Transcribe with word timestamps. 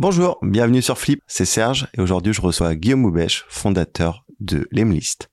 Bonjour, 0.00 0.38
bienvenue 0.40 0.80
sur 0.80 0.96
Flip, 0.96 1.20
c'est 1.26 1.44
Serge 1.44 1.88
et 1.92 2.00
aujourd'hui 2.00 2.32
je 2.32 2.40
reçois 2.40 2.74
Guillaume 2.74 3.02
Moubèche, 3.02 3.44
fondateur 3.50 4.24
de 4.40 4.66
Lemlist. 4.70 5.28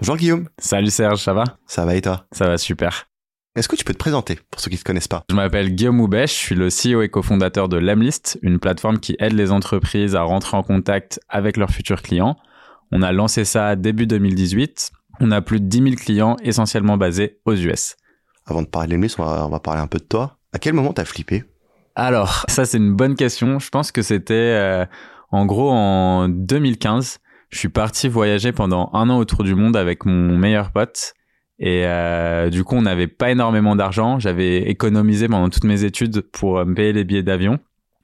Bonjour 0.00 0.16
Guillaume. 0.16 0.48
Salut 0.58 0.90
Serge, 0.90 1.22
ça 1.22 1.32
va? 1.32 1.44
Ça 1.68 1.84
va 1.84 1.94
et 1.94 2.02
toi? 2.02 2.26
Ça 2.32 2.48
va 2.48 2.58
super. 2.58 3.07
Est-ce 3.58 3.68
que 3.68 3.74
tu 3.74 3.82
peux 3.82 3.92
te 3.92 3.98
présenter 3.98 4.38
pour 4.52 4.60
ceux 4.60 4.70
qui 4.70 4.76
ne 4.76 4.78
te 4.78 4.84
connaissent 4.84 5.08
pas? 5.08 5.24
Je 5.28 5.34
m'appelle 5.34 5.74
Guillaume 5.74 6.00
Houbèche, 6.00 6.32
je 6.32 6.38
suis 6.38 6.54
le 6.54 6.68
CEO 6.68 7.02
et 7.02 7.08
cofondateur 7.08 7.68
de 7.68 7.76
Lemlist, 7.76 8.38
une 8.42 8.60
plateforme 8.60 9.00
qui 9.00 9.16
aide 9.18 9.32
les 9.32 9.50
entreprises 9.50 10.14
à 10.14 10.22
rentrer 10.22 10.56
en 10.56 10.62
contact 10.62 11.18
avec 11.28 11.56
leurs 11.56 11.70
futurs 11.70 12.02
clients. 12.02 12.36
On 12.92 13.02
a 13.02 13.10
lancé 13.10 13.44
ça 13.44 13.74
début 13.74 14.06
2018. 14.06 14.92
On 15.18 15.32
a 15.32 15.42
plus 15.42 15.58
de 15.58 15.66
10 15.66 15.82
000 15.82 15.94
clients 15.96 16.36
essentiellement 16.40 16.96
basés 16.96 17.40
aux 17.46 17.56
US. 17.56 17.96
Avant 18.46 18.62
de 18.62 18.68
parler 18.68 18.86
de 18.86 18.92
Lemlist, 18.92 19.18
on 19.18 19.24
va, 19.24 19.44
on 19.44 19.50
va 19.50 19.58
parler 19.58 19.80
un 19.80 19.88
peu 19.88 19.98
de 19.98 20.04
toi. 20.04 20.38
À 20.52 20.60
quel 20.60 20.74
moment 20.74 20.92
t'as 20.92 21.04
flippé? 21.04 21.42
Alors, 21.96 22.44
ça 22.46 22.64
c'est 22.64 22.78
une 22.78 22.94
bonne 22.94 23.16
question. 23.16 23.58
Je 23.58 23.70
pense 23.70 23.90
que 23.90 24.02
c'était 24.02 24.34
euh, 24.34 24.86
en 25.32 25.46
gros 25.46 25.72
en 25.72 26.28
2015. 26.28 27.18
Je 27.50 27.58
suis 27.58 27.70
parti 27.70 28.08
voyager 28.08 28.52
pendant 28.52 28.88
un 28.92 29.10
an 29.10 29.18
autour 29.18 29.42
du 29.42 29.56
monde 29.56 29.76
avec 29.76 30.04
mon 30.04 30.38
meilleur 30.38 30.70
pote. 30.70 31.14
Et 31.58 31.86
euh, 31.86 32.50
du 32.50 32.64
coup, 32.64 32.76
on 32.76 32.82
n'avait 32.82 33.08
pas 33.08 33.30
énormément 33.30 33.74
d'argent. 33.74 34.18
J'avais 34.18 34.62
économisé 34.62 35.28
pendant 35.28 35.48
toutes 35.48 35.64
mes 35.64 35.84
études 35.84 36.20
pour 36.20 36.58
euh, 36.58 36.64
me 36.64 36.74
payer 36.74 36.92
les 36.92 37.04
billets 37.04 37.22
d'avion. 37.22 37.58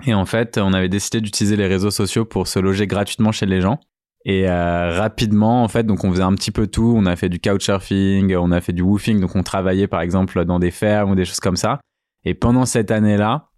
Et 0.06 0.14
en 0.14 0.26
fait, 0.26 0.58
on 0.58 0.72
avait 0.72 0.88
décidé 0.88 1.20
d'utiliser 1.20 1.56
les 1.56 1.66
réseaux 1.66 1.90
sociaux 1.90 2.24
pour 2.24 2.48
se 2.48 2.58
loger 2.58 2.86
gratuitement 2.86 3.32
chez 3.32 3.46
les 3.46 3.60
gens. 3.60 3.78
Et 4.24 4.48
euh, 4.48 4.90
rapidement, 4.98 5.62
en 5.62 5.68
fait, 5.68 5.84
donc 5.84 6.02
on 6.04 6.10
faisait 6.10 6.22
un 6.22 6.34
petit 6.34 6.50
peu 6.50 6.66
tout. 6.66 6.94
On 6.96 7.06
a 7.06 7.14
fait 7.14 7.28
du 7.28 7.38
couchsurfing, 7.38 8.34
on 8.36 8.50
a 8.50 8.60
fait 8.60 8.72
du 8.72 8.82
woofing. 8.82 9.20
Donc 9.20 9.36
on 9.36 9.42
travaillait 9.42 9.86
par 9.86 10.00
exemple 10.00 10.44
dans 10.44 10.58
des 10.58 10.70
fermes 10.70 11.12
ou 11.12 11.14
des 11.14 11.24
choses 11.24 11.40
comme 11.40 11.56
ça. 11.56 11.80
Et 12.24 12.34
pendant 12.34 12.64
cette 12.64 12.90
année-là, 12.90 13.50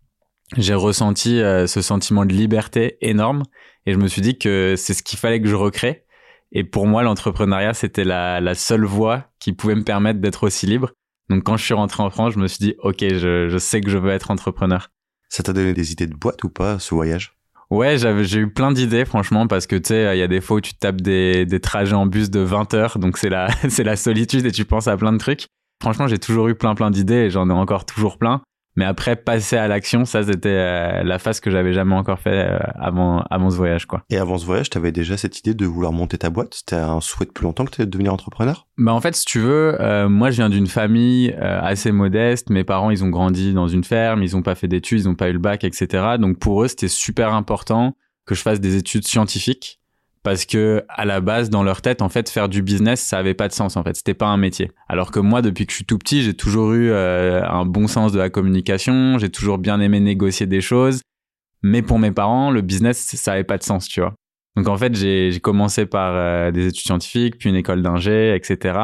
j'ai 0.57 0.75
ressenti 0.75 1.41
euh, 1.41 1.67
ce 1.67 1.83
sentiment 1.83 2.25
de 2.25 2.33
liberté 2.33 2.99
énorme. 3.01 3.45
Et 3.87 3.93
je 3.93 3.99
me 3.99 4.09
suis 4.09 4.23
dit 4.23 4.39
que 4.39 4.75
c'est 4.77 4.95
ce 4.95 5.03
qu'il 5.03 5.19
fallait 5.19 5.41
que 5.41 5.49
je 5.49 5.55
recrée. 5.55 6.05
Et 6.53 6.65
pour 6.65 6.87
moi, 6.87 7.03
l'entrepreneuriat, 7.03 7.75
c'était 7.75 8.05
la, 8.05 8.41
la, 8.41 8.55
seule 8.55 8.85
voie 8.85 9.25
qui 9.41 9.53
pouvait 9.53 9.75
me 9.75 9.85
permettre 9.85 10.21
d'être 10.21 10.45
aussi 10.45 10.67
libre. 10.67 10.93
Donc 11.29 11.43
quand 11.43 11.57
je 11.57 11.65
suis 11.65 11.75
rentré 11.75 12.03
en 12.03 12.11
France, 12.11 12.35
je 12.35 12.39
me 12.39 12.47
suis 12.47 12.59
dit, 12.59 12.75
OK, 12.79 13.01
je, 13.01 13.49
je 13.49 13.59
sais 13.59 13.81
que 13.81 13.91
je 13.91 13.99
veux 13.99 14.11
être 14.11 14.31
entrepreneur. 14.31 14.89
Ça 15.29 15.43
t'a 15.43 15.53
donné 15.53 15.75
des 15.75 15.93
idées 15.93 16.07
de 16.07 16.15
boîte 16.15 16.45
ou 16.45 16.49
pas, 16.49 16.79
ce 16.79 16.95
voyage? 16.95 17.37
Ouais, 17.69 17.99
j'ai 17.99 18.39
eu 18.39 18.49
plein 18.49 18.71
d'idées, 18.71 19.05
franchement, 19.05 19.49
parce 19.49 19.67
que 19.67 19.75
tu 19.75 19.89
sais, 19.89 20.17
il 20.17 20.21
y 20.21 20.23
a 20.23 20.29
des 20.29 20.41
fois 20.41 20.59
où 20.59 20.61
tu 20.61 20.75
tapes 20.75 21.01
des, 21.01 21.47
des 21.47 21.59
trajets 21.59 21.97
en 21.97 22.07
bus 22.07 22.31
de 22.31 22.39
20 22.39 22.75
heures, 22.75 22.99
donc 23.01 23.19
c'est 23.19 23.29
la, 23.29 23.49
c'est 23.69 23.83
la 23.83 23.97
solitude 23.97 24.47
et 24.47 24.53
tu 24.53 24.65
penses 24.65 24.87
à 24.87 24.97
plein 24.97 25.13
de 25.13 25.19
trucs. 25.19 25.49
Franchement, 25.83 26.07
j'ai 26.07 26.19
toujours 26.19 26.49
eu 26.49 26.55
plein 26.55 26.75
plein 26.75 26.91
d'idées 26.91 27.27
et 27.27 27.31
j'en 27.31 27.51
ai 27.51 27.53
encore 27.53 27.85
toujours 27.85 28.19
plein. 28.19 28.41
Mais 28.77 28.85
après, 28.85 29.17
passer 29.17 29.57
à 29.57 29.69
l'action, 29.69 30.05
ça, 30.05 30.23
c'était 30.23 30.49
euh, 30.49 31.03
la 31.03 31.19
phase 31.19 31.41
que 31.41 31.51
j'avais 31.51 31.73
jamais 31.73 31.95
encore 31.95 32.19
fait 32.19 32.51
euh, 32.51 32.59
avant, 32.75 33.25
avant 33.31 33.51
ce 33.51 33.57
voyage, 33.57 33.87
quoi. 33.87 34.05
Et 34.11 34.19
avant 34.19 34.37
ce 34.37 34.45
voyage, 34.45 34.69
t'avais 34.69 34.93
déjà 34.93 35.17
cette 35.17 35.39
idée 35.39 35.55
de 35.55 35.65
vouloir 35.65 35.93
monter 35.93 36.19
ta 36.19 36.29
boîte? 36.29 36.55
C'était 36.55 36.77
un 36.77 37.01
souhait 37.01 37.27
depuis 37.27 37.45
longtemps 37.45 37.65
que 37.65 37.71
tu 37.71 37.81
de 37.81 37.87
devenir 37.87 38.13
entrepreneur? 38.13 38.67
Bah, 38.77 38.93
en 38.93 39.01
fait, 39.01 39.17
si 39.17 39.25
tu 39.25 39.41
veux, 39.41 39.81
euh, 39.81 40.09
moi, 40.11 40.31
je 40.31 40.37
viens 40.37 40.51
d'une 40.51 40.67
famille 40.67 41.35
euh, 41.39 41.61
assez 41.63 41.91
modeste. 41.91 42.51
Mes 42.51 42.65
parents, 42.65 42.91
ils 42.91 43.03
ont 43.03 43.09
grandi 43.09 43.55
dans 43.55 43.69
une 43.69 43.85
ferme, 43.85 44.23
ils 44.23 44.37
ont 44.37 44.43
pas 44.43 44.55
fait 44.55 44.69
d'études, 44.69 45.01
ils 45.01 45.09
ont 45.09 45.15
pas 45.15 45.31
eu 45.31 45.33
le 45.33 45.39
bac, 45.39 45.65
etc. 45.65 46.17
Donc, 46.21 46.39
pour 46.39 46.63
eux, 46.63 46.69
c'était 46.69 46.89
super 46.89 47.33
important 47.33 47.97
que 48.27 48.35
je 48.35 48.43
fasse 48.43 48.61
des 48.61 48.77
études 48.77 49.07
scientifiques 49.07 49.81
parce 50.27 50.45
que 50.45 50.83
à 50.89 51.05
la 51.05 51.21
base 51.21 51.51
dans 51.51 51.63
leur 51.63 51.83
tête 51.83 52.03
en 52.03 52.09
fait 52.09 52.29
faire 52.29 52.49
du 52.49 52.61
business 52.61 53.01
ça 53.01 53.17
avait 53.17 53.33
pas 53.33 53.47
de 53.47 53.53
sens 53.53 53.77
en 53.77 53.85
fait. 53.85 53.95
C'était 53.95 54.13
pas 54.13 54.27
un 54.27 54.37
métier. 54.37 54.73
Alors 54.89 55.13
que 55.13 55.21
moi 55.21 55.41
depuis 55.41 55.67
que 55.67 55.71
je 55.71 55.77
suis 55.77 55.85
tout 55.85 55.99
petit 55.99 56.21
j'ai 56.23 56.35
toujours 56.35 56.73
eu 56.73 56.91
euh, 56.91 57.49
un 57.49 57.65
bon 57.65 57.87
sens 57.87 58.11
de 58.11 58.19
la 58.19 58.29
communication. 58.29 59.19
J'ai 59.19 59.29
toujours 59.29 59.59
bien 59.59 59.79
aimé 59.79 60.01
négocier 60.01 60.47
des 60.47 60.61
choses. 60.61 61.01
Mais 61.63 61.81
pour 61.81 62.01
mes 62.01 62.11
parents 62.11 62.51
le 62.51 62.61
business 62.61 62.99
ça 62.99 63.35
avait 63.35 63.45
pas 63.45 63.57
de 63.57 63.63
sens 63.63 63.87
tu 63.87 64.01
vois. 64.01 64.15
Donc 64.57 64.67
en 64.67 64.77
fait 64.77 64.97
j'ai 64.97 65.39
commencé 65.41 65.87
par 65.87 66.17
euh, 66.17 66.51
des 66.51 66.67
études 66.67 66.87
scientifiques 66.87 67.39
puis 67.39 67.49
une 67.49 67.55
école 67.55 67.83
d'ingé 67.83 68.35
etc 68.35 68.81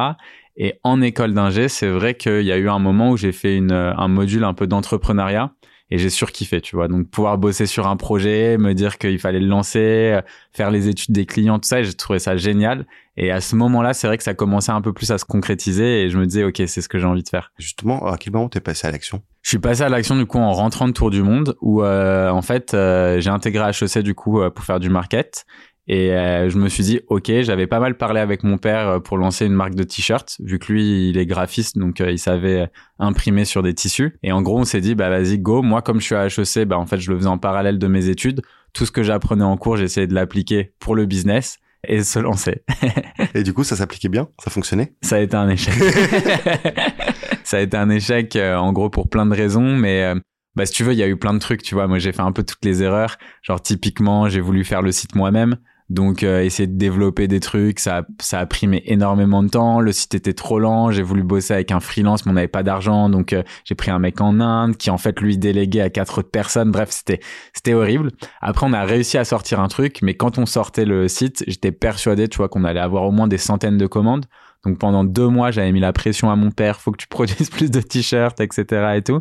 et 0.55 0.75
en 0.85 1.01
école 1.01 1.33
d'ingé 1.33 1.67
c'est 1.67 1.89
vrai 1.89 2.13
qu'il 2.13 2.43
y 2.43 2.53
a 2.53 2.57
eu 2.57 2.69
un 2.69 2.79
moment 2.79 3.11
où 3.11 3.17
j'ai 3.17 3.33
fait 3.33 3.57
une, 3.57 3.73
un 3.73 4.07
module 4.07 4.45
un 4.45 4.53
peu 4.53 4.65
d'entrepreneuriat 4.65 5.51
et 5.89 5.97
j'ai 5.97 6.09
surkiffé, 6.09 6.61
tu 6.61 6.75
vois. 6.75 6.87
Donc 6.87 7.09
pouvoir 7.09 7.37
bosser 7.37 7.65
sur 7.65 7.87
un 7.87 7.97
projet, 7.97 8.57
me 8.57 8.73
dire 8.73 8.97
qu'il 8.97 9.19
fallait 9.19 9.39
le 9.39 9.47
lancer, 9.47 10.19
faire 10.51 10.71
les 10.71 10.87
études 10.87 11.13
des 11.13 11.25
clients, 11.25 11.59
tout 11.59 11.67
ça, 11.67 11.83
j'ai 11.83 11.93
trouvé 11.93 12.19
ça 12.19 12.35
génial. 12.37 12.85
Et 13.15 13.31
à 13.31 13.41
ce 13.41 13.55
moment-là, 13.55 13.93
c'est 13.93 14.07
vrai 14.07 14.17
que 14.17 14.23
ça 14.23 14.33
commençait 14.33 14.71
un 14.71 14.81
peu 14.81 14.91
plus 14.91 15.11
à 15.11 15.17
se 15.17 15.25
concrétiser 15.25 16.01
et 16.01 16.09
je 16.09 16.17
me 16.17 16.25
disais, 16.25 16.43
ok, 16.43 16.55
c'est 16.65 16.81
ce 16.81 16.89
que 16.89 16.97
j'ai 16.97 17.05
envie 17.05 17.21
de 17.21 17.29
faire. 17.29 17.51
Justement, 17.59 18.07
à 18.07 18.17
quel 18.17 18.33
moment 18.33 18.49
t'es 18.49 18.59
passé 18.59 18.87
à 18.87 18.91
l'action? 18.91 19.21
Je 19.43 19.49
suis 19.49 19.59
passé 19.59 19.83
à 19.83 19.89
l'action 19.89 20.15
du 20.15 20.25
coup 20.25 20.39
en 20.39 20.53
rentrant 20.53 20.87
de 20.87 20.93
Tour 20.93 21.11
du 21.11 21.21
Monde 21.21 21.55
où 21.61 21.83
euh, 21.83 22.29
en 22.29 22.41
fait 22.41 22.73
euh, 22.73 23.19
j'ai 23.19 23.29
intégré 23.29 23.69
HEC 23.69 23.99
du 23.99 24.15
coup 24.15 24.41
euh, 24.41 24.49
pour 24.49 24.63
faire 24.63 24.79
du 24.79 24.89
market 24.89 25.45
et 25.87 26.11
euh, 26.11 26.49
je 26.49 26.57
me 26.57 26.69
suis 26.69 26.83
dit, 26.83 27.01
ok, 27.07 27.29
j'avais 27.41 27.67
pas 27.67 27.79
mal 27.79 27.97
parlé 27.97 28.21
avec 28.21 28.43
mon 28.43 28.57
père 28.57 28.87
euh, 28.87 28.99
pour 28.99 29.17
lancer 29.17 29.45
une 29.45 29.53
marque 29.53 29.75
de 29.75 29.83
t-shirts, 29.83 30.37
vu 30.39 30.57
que 30.57 30.71
lui, 30.71 31.09
il 31.09 31.17
est 31.17 31.25
graphiste, 31.25 31.77
donc 31.77 31.99
euh, 31.99 32.11
il 32.11 32.19
savait 32.19 32.69
imprimer 32.99 33.43
sur 33.43 33.63
des 33.63 33.73
tissus. 33.73 34.17
Et 34.23 34.31
en 34.31 34.41
gros, 34.41 34.59
on 34.59 34.63
s'est 34.63 34.79
dit, 34.79 34.95
bah 34.95 35.09
vas-y, 35.09 35.39
go. 35.39 35.61
Moi, 35.61 35.81
comme 35.81 35.99
je 35.99 36.05
suis 36.05 36.15
à 36.15 36.27
HEC, 36.27 36.65
bah 36.67 36.77
en 36.77 36.85
fait, 36.85 36.99
je 36.99 37.11
le 37.11 37.17
faisais 37.17 37.29
en 37.29 37.37
parallèle 37.37 37.79
de 37.79 37.87
mes 37.87 38.07
études. 38.07 38.41
Tout 38.71 38.85
ce 38.85 38.91
que 38.91 39.03
j'apprenais 39.03 39.43
en 39.43 39.57
cours, 39.57 39.75
j'essayais 39.75 40.07
de 40.07 40.13
l'appliquer 40.13 40.73
pour 40.79 40.95
le 40.95 41.05
business 41.05 41.57
et 41.85 42.01
se 42.01 42.17
lancer. 42.17 42.63
et 43.33 43.43
du 43.43 43.53
coup, 43.53 43.65
ça 43.65 43.75
s'appliquait 43.75 44.07
bien? 44.07 44.29
Ça 44.41 44.49
fonctionnait? 44.51 44.93
Ça 45.01 45.17
a 45.17 45.19
été 45.19 45.35
un 45.35 45.49
échec. 45.49 45.73
ça 47.43 47.57
a 47.57 47.59
été 47.59 47.75
un 47.75 47.89
échec, 47.89 48.37
en 48.37 48.71
gros, 48.71 48.89
pour 48.89 49.09
plein 49.09 49.25
de 49.25 49.35
raisons, 49.35 49.75
mais 49.75 50.13
bah 50.55 50.65
si 50.65 50.71
tu 50.71 50.85
veux, 50.85 50.93
il 50.93 50.99
y 50.99 51.03
a 51.03 51.07
eu 51.07 51.17
plein 51.17 51.33
de 51.33 51.39
trucs, 51.39 51.61
tu 51.61 51.75
vois. 51.75 51.87
Moi, 51.87 51.99
j'ai 51.99 52.13
fait 52.13 52.21
un 52.21 52.31
peu 52.31 52.43
toutes 52.43 52.63
les 52.63 52.83
erreurs. 52.83 53.17
Genre 53.41 53.61
typiquement, 53.61 54.29
j'ai 54.29 54.39
voulu 54.39 54.63
faire 54.63 54.81
le 54.81 54.93
site 54.93 55.13
moi-même. 55.13 55.57
Donc 55.93 56.23
euh, 56.23 56.41
essayer 56.41 56.65
de 56.65 56.75
développer 56.75 57.27
des 57.27 57.39
trucs, 57.39 57.77
ça 57.79 58.01
ça 58.19 58.39
a 58.39 58.47
pris 58.47 58.67
énormément 58.85 59.43
de 59.43 59.49
temps. 59.49 59.79
Le 59.79 59.91
site 59.91 60.15
était 60.15 60.33
trop 60.33 60.57
lent. 60.57 60.89
J'ai 60.89 61.03
voulu 61.03 61.21
bosser 61.21 61.53
avec 61.53 61.71
un 61.71 61.79
freelance, 61.79 62.25
mais 62.25 62.31
on 62.31 62.33
n'avait 62.33 62.47
pas 62.47 62.63
d'argent, 62.63 63.09
donc 63.09 63.31
euh, 63.31 63.43
j'ai 63.63 63.75
pris 63.75 63.91
un 63.91 63.99
mec 63.99 64.19
en 64.19 64.39
Inde 64.39 64.75
qui 64.75 64.89
en 64.89 64.97
fait 64.97 65.21
lui 65.21 65.37
déléguait 65.37 65.81
à 65.81 65.91
quatre 65.91 66.17
autres 66.17 66.31
personnes. 66.31 66.71
Bref, 66.71 66.89
c'était 66.89 67.19
c'était 67.53 67.75
horrible. 67.75 68.09
Après, 68.41 68.65
on 68.65 68.73
a 68.73 68.83
réussi 68.85 69.19
à 69.19 69.23
sortir 69.23 69.59
un 69.59 69.67
truc, 69.67 69.99
mais 70.01 70.15
quand 70.15 70.39
on 70.39 70.47
sortait 70.47 70.85
le 70.85 71.07
site, 71.07 71.43
j'étais 71.47 71.71
persuadé, 71.71 72.27
tu 72.27 72.37
vois, 72.37 72.49
qu'on 72.49 72.63
allait 72.63 72.79
avoir 72.79 73.03
au 73.03 73.11
moins 73.11 73.27
des 73.27 73.37
centaines 73.37 73.77
de 73.77 73.85
commandes. 73.85 74.25
Donc 74.65 74.79
pendant 74.79 75.03
deux 75.03 75.27
mois, 75.27 75.51
j'avais 75.51 75.71
mis 75.71 75.79
la 75.79 75.93
pression 75.93 76.31
à 76.31 76.35
mon 76.35 76.49
père, 76.49 76.81
faut 76.81 76.91
que 76.91 76.97
tu 76.97 77.07
produises 77.09 77.51
plus 77.51 77.69
de 77.69 77.81
t-shirts, 77.81 78.39
etc. 78.41 78.95
et 78.95 79.03
tout. 79.03 79.19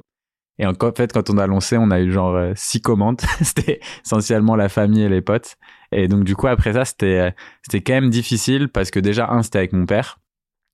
Et 0.58 0.64
en 0.66 0.72
fait, 0.96 1.12
quand 1.12 1.28
on 1.28 1.36
a 1.36 1.46
lancé, 1.46 1.76
on 1.76 1.90
a 1.90 2.00
eu 2.00 2.12
genre 2.12 2.34
euh, 2.34 2.52
six 2.54 2.80
commandes. 2.80 3.20
c'était 3.42 3.80
essentiellement 4.06 4.56
la 4.56 4.70
famille 4.70 5.02
et 5.02 5.08
les 5.10 5.20
potes. 5.20 5.56
Et 5.92 6.08
donc 6.08 6.24
du 6.24 6.34
coup 6.34 6.46
après 6.46 6.72
ça 6.72 6.84
c'était 6.84 7.18
euh, 7.18 7.30
c'était 7.62 7.80
quand 7.82 7.92
même 7.92 8.10
difficile 8.10 8.68
parce 8.68 8.90
que 8.90 8.98
déjà 8.98 9.30
un 9.30 9.42
c'était 9.42 9.58
avec 9.58 9.72
mon 9.72 9.86
père. 9.86 10.18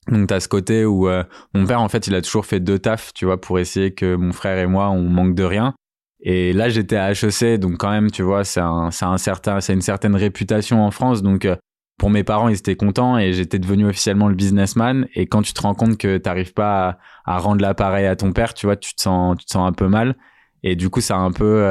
Donc 0.08 0.28
t'as 0.28 0.40
ce 0.40 0.48
côté 0.48 0.84
où 0.84 1.08
euh, 1.08 1.24
mon 1.54 1.66
père 1.66 1.82
en 1.82 1.88
fait 1.88 2.06
il 2.06 2.14
a 2.14 2.22
toujours 2.22 2.46
fait 2.46 2.60
deux 2.60 2.78
tafs 2.78 3.12
tu 3.12 3.26
vois 3.26 3.40
pour 3.40 3.58
essayer 3.58 3.92
que 3.92 4.14
mon 4.14 4.32
frère 4.32 4.58
et 4.58 4.66
moi 4.66 4.90
on 4.90 5.02
manque 5.02 5.34
de 5.34 5.44
rien. 5.44 5.74
Et 6.20 6.52
là 6.52 6.68
j'étais 6.68 6.96
à 6.96 7.12
HEC 7.12 7.60
donc 7.60 7.78
quand 7.78 7.90
même 7.90 8.10
tu 8.10 8.22
vois 8.22 8.44
c'est 8.44 8.60
un 8.60 8.90
c'est 8.90 9.04
un 9.04 9.18
certain 9.18 9.60
c'est 9.60 9.74
une 9.74 9.82
certaine 9.82 10.16
réputation 10.16 10.84
en 10.84 10.90
France 10.90 11.22
donc 11.22 11.44
euh, 11.44 11.56
pour 11.98 12.10
mes 12.10 12.24
parents 12.24 12.48
ils 12.48 12.56
étaient 12.56 12.76
contents 12.76 13.18
et 13.18 13.32
j'étais 13.32 13.58
devenu 13.58 13.86
officiellement 13.86 14.28
le 14.28 14.34
businessman 14.34 15.06
et 15.14 15.26
quand 15.26 15.42
tu 15.42 15.52
te 15.52 15.60
rends 15.60 15.74
compte 15.74 15.98
que 15.98 16.16
t'arrives 16.16 16.54
pas 16.54 16.98
à, 17.24 17.34
à 17.34 17.38
rendre 17.38 17.60
l'appareil 17.60 18.06
à 18.06 18.16
ton 18.16 18.32
père 18.32 18.54
tu 18.54 18.66
vois 18.66 18.76
tu 18.76 18.94
te 18.94 19.02
sens 19.02 19.36
tu 19.36 19.46
te 19.46 19.52
sens 19.52 19.68
un 19.68 19.72
peu 19.72 19.88
mal 19.88 20.16
et 20.62 20.74
du 20.76 20.90
coup 20.90 21.00
ça 21.00 21.16
a 21.16 21.18
un 21.18 21.32
peu 21.32 21.64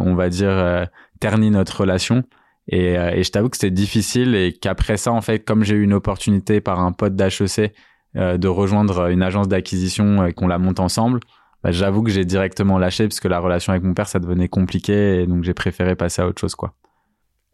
on 0.00 0.14
va 0.14 0.28
dire 0.28 0.86
terni 1.18 1.50
notre 1.50 1.80
relation 1.80 2.24
et, 2.70 2.96
euh, 2.96 3.10
et 3.10 3.24
je 3.24 3.30
t'avoue 3.32 3.48
que 3.48 3.56
c'était 3.56 3.72
difficile 3.72 4.36
et 4.36 4.52
qu'après 4.52 4.96
ça, 4.96 5.12
en 5.12 5.20
fait, 5.20 5.40
comme 5.40 5.64
j'ai 5.64 5.74
eu 5.74 5.82
une 5.82 5.92
opportunité 5.92 6.60
par 6.60 6.78
un 6.78 6.92
pote 6.92 7.16
d'HEC 7.16 7.74
euh, 8.16 8.38
de 8.38 8.48
rejoindre 8.48 9.08
une 9.08 9.24
agence 9.24 9.48
d'acquisition 9.48 10.24
et 10.24 10.32
qu'on 10.32 10.46
la 10.46 10.58
monte 10.58 10.78
ensemble, 10.78 11.18
bah, 11.64 11.72
j'avoue 11.72 12.04
que 12.04 12.10
j'ai 12.10 12.24
directement 12.24 12.78
lâché 12.78 13.08
parce 13.08 13.18
que 13.18 13.26
la 13.26 13.40
relation 13.40 13.72
avec 13.72 13.82
mon 13.82 13.92
père, 13.92 14.06
ça 14.06 14.20
devenait 14.20 14.48
compliqué 14.48 15.20
et 15.20 15.26
donc 15.26 15.42
j'ai 15.42 15.52
préféré 15.52 15.96
passer 15.96 16.22
à 16.22 16.28
autre 16.28 16.40
chose, 16.40 16.54
quoi. 16.54 16.74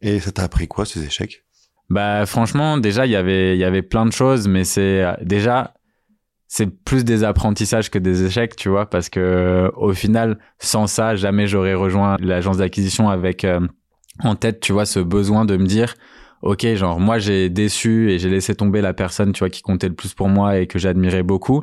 Et 0.03 0.21
ça 0.21 0.33
t'a 0.33 0.43
appris 0.43 0.69
quoi, 0.69 0.85
ces 0.85 1.03
échecs? 1.03 1.45
Bah, 1.89 2.27
franchement, 2.27 2.77
déjà, 2.77 3.07
il 3.07 3.13
y 3.13 3.17
avait, 3.17 3.57
il 3.57 3.59
y 3.59 3.65
avait 3.65 3.83
plein 3.83 4.05
de 4.05 4.13
choses, 4.13 4.47
mais 4.47 4.65
c'est 4.65 5.03
déjà, 5.23 5.73
c'est 6.47 6.67
plus 6.67 7.07
des 7.07 7.25
apprentissages 7.25 7.91
que 7.91 7.99
des 7.99 8.25
échecs, 8.25 8.55
tu 8.55 8.69
vois, 8.69 8.85
parce 8.85 9.09
que 9.09 9.73
au 9.77 9.95
final, 9.95 10.39
sans 10.59 10.87
ça, 10.87 11.17
jamais 11.17 11.47
j'aurais 11.47 11.75
rejoint 11.75 12.19
l'agence 12.21 12.59
d'acquisition 12.59 13.09
avec 13.09 13.45
euh, 13.45 13.61
en 14.23 14.35
tête, 14.37 14.61
tu 14.61 14.73
vois, 14.73 14.87
ce 14.87 15.01
besoin 15.01 15.45
de 15.45 15.57
me 15.57 15.67
dire, 15.67 15.95
ok, 16.43 16.67
genre 16.75 17.01
moi 17.01 17.19
j'ai 17.19 17.49
déçu 17.51 18.11
et 18.11 18.19
j'ai 18.19 18.31
laissé 18.31 18.55
tomber 18.55 18.81
la 18.81 18.95
personne, 18.95 19.33
tu 19.33 19.41
vois, 19.41 19.51
qui 19.51 19.63
comptait 19.63 19.89
le 19.89 19.95
plus 19.95 20.15
pour 20.15 20.29
moi 20.29 20.59
et 20.59 20.67
que 20.67 20.79
j'admirais 20.79 21.23
beaucoup. 21.23 21.63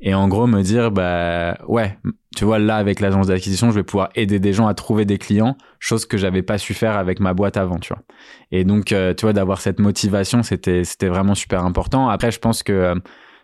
et 0.00 0.14
en 0.14 0.28
gros 0.28 0.46
me 0.46 0.62
dire 0.62 0.90
bah 0.90 1.56
ouais 1.68 1.98
tu 2.36 2.44
vois 2.44 2.58
là 2.58 2.76
avec 2.76 3.00
l'agence 3.00 3.28
d'acquisition 3.28 3.70
je 3.70 3.76
vais 3.76 3.82
pouvoir 3.84 4.10
aider 4.14 4.38
des 4.38 4.52
gens 4.52 4.66
à 4.66 4.74
trouver 4.74 5.06
des 5.06 5.16
clients 5.18 5.56
chose 5.80 6.04
que 6.06 6.18
j'avais 6.18 6.42
pas 6.42 6.58
su 6.58 6.74
faire 6.74 6.96
avec 6.96 7.18
ma 7.20 7.32
boîte 7.34 7.56
avant 7.56 7.78
tu 7.78 7.94
vois. 7.94 8.02
Et 8.52 8.64
donc 8.64 8.92
euh, 8.92 9.14
tu 9.14 9.24
vois 9.24 9.32
d'avoir 9.32 9.60
cette 9.60 9.80
motivation 9.80 10.42
c'était 10.42 10.84
c'était 10.84 11.08
vraiment 11.08 11.34
super 11.34 11.64
important. 11.64 12.08
Après 12.08 12.30
je 12.30 12.38
pense 12.40 12.62
que 12.62 12.72
euh, 12.72 12.94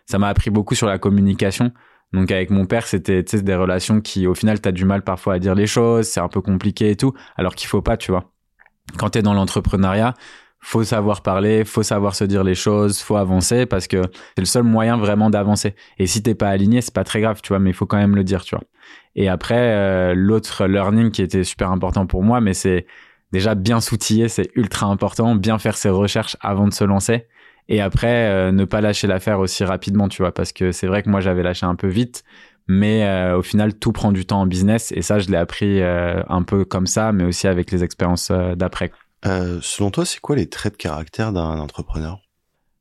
ça 0.05 0.19
m'a 0.19 0.27
appris 0.29 0.51
beaucoup 0.51 0.75
sur 0.75 0.87
la 0.87 0.99
communication. 0.99 1.71
Donc 2.13 2.31
avec 2.31 2.51
mon 2.51 2.65
père 2.65 2.85
c'était 2.85 3.23
des 3.23 3.55
relations 3.55 4.01
qui 4.01 4.27
au 4.27 4.35
final 4.35 4.61
t'as 4.61 4.71
du 4.71 4.85
mal 4.85 5.03
parfois 5.03 5.35
à 5.35 5.39
dire 5.39 5.55
les 5.55 5.67
choses 5.67 6.07
c'est 6.07 6.19
un 6.19 6.29
peu 6.29 6.41
compliqué 6.41 6.91
et 6.91 6.95
tout 6.95 7.13
alors 7.37 7.55
qu'il 7.55 7.67
faut 7.67 7.81
pas 7.81 7.97
tu 7.97 8.11
vois 8.11 8.32
quand 8.97 9.11
t'es 9.11 9.21
dans 9.21 9.33
l'entrepreneuriat 9.33 10.13
faut 10.63 10.83
savoir 10.85 11.21
parler, 11.21 11.65
faut 11.65 11.83
savoir 11.83 12.15
se 12.15 12.23
dire 12.23 12.43
les 12.43 12.55
choses, 12.55 13.01
faut 13.01 13.17
avancer 13.17 13.65
parce 13.65 13.85
que 13.85 14.01
c'est 14.35 14.41
le 14.41 14.45
seul 14.45 14.63
moyen 14.63 14.95
vraiment 14.97 15.29
d'avancer. 15.29 15.75
Et 15.99 16.07
si 16.07 16.23
t'es 16.23 16.35
pas 16.35 16.47
aligné, 16.47 16.79
c'est 16.81 16.93
pas 16.93 17.03
très 17.03 17.19
grave, 17.19 17.41
tu 17.43 17.49
vois, 17.49 17.59
mais 17.59 17.71
il 17.71 17.73
faut 17.73 17.85
quand 17.85 17.97
même 17.97 18.15
le 18.15 18.23
dire, 18.23 18.43
tu 18.45 18.55
vois. 18.55 18.63
Et 19.15 19.27
après, 19.27 19.57
euh, 19.57 20.13
l'autre 20.15 20.65
learning 20.65 21.11
qui 21.11 21.21
était 21.21 21.43
super 21.43 21.69
important 21.69 22.07
pour 22.07 22.23
moi, 22.23 22.39
mais 22.39 22.53
c'est 22.53 22.87
déjà 23.33 23.55
bien 23.55 23.81
s'outiller, 23.81 24.29
c'est 24.29 24.49
ultra 24.55 24.87
important, 24.87 25.35
bien 25.35 25.59
faire 25.59 25.75
ses 25.75 25.89
recherches 25.89 26.37
avant 26.39 26.67
de 26.67 26.73
se 26.73 26.85
lancer. 26.85 27.27
Et 27.67 27.81
après, 27.81 28.29
euh, 28.29 28.51
ne 28.53 28.63
pas 28.63 28.79
lâcher 28.79 29.07
l'affaire 29.07 29.39
aussi 29.39 29.65
rapidement, 29.65 30.07
tu 30.07 30.21
vois, 30.21 30.33
parce 30.33 30.53
que 30.53 30.71
c'est 30.71 30.87
vrai 30.87 31.03
que 31.03 31.09
moi 31.09 31.19
j'avais 31.19 31.43
lâché 31.43 31.65
un 31.65 31.75
peu 31.75 31.87
vite, 31.87 32.23
mais 32.67 33.05
euh, 33.05 33.37
au 33.37 33.41
final 33.41 33.73
tout 33.73 33.91
prend 33.91 34.11
du 34.11 34.25
temps 34.25 34.41
en 34.41 34.47
business 34.47 34.91
et 34.95 35.01
ça 35.01 35.19
je 35.19 35.29
l'ai 35.29 35.37
appris 35.37 35.81
un 35.83 36.43
peu 36.43 36.65
comme 36.65 36.87
ça, 36.87 37.11
mais 37.11 37.23
aussi 37.23 37.47
avec 37.47 37.71
les 37.71 37.83
expériences 37.83 38.31
d'après. 38.55 38.91
Euh, 39.25 39.59
selon 39.61 39.91
toi, 39.91 40.05
c'est 40.05 40.19
quoi 40.19 40.35
les 40.35 40.49
traits 40.49 40.73
de 40.73 40.77
caractère 40.77 41.31
d'un 41.31 41.59
entrepreneur? 41.59 42.19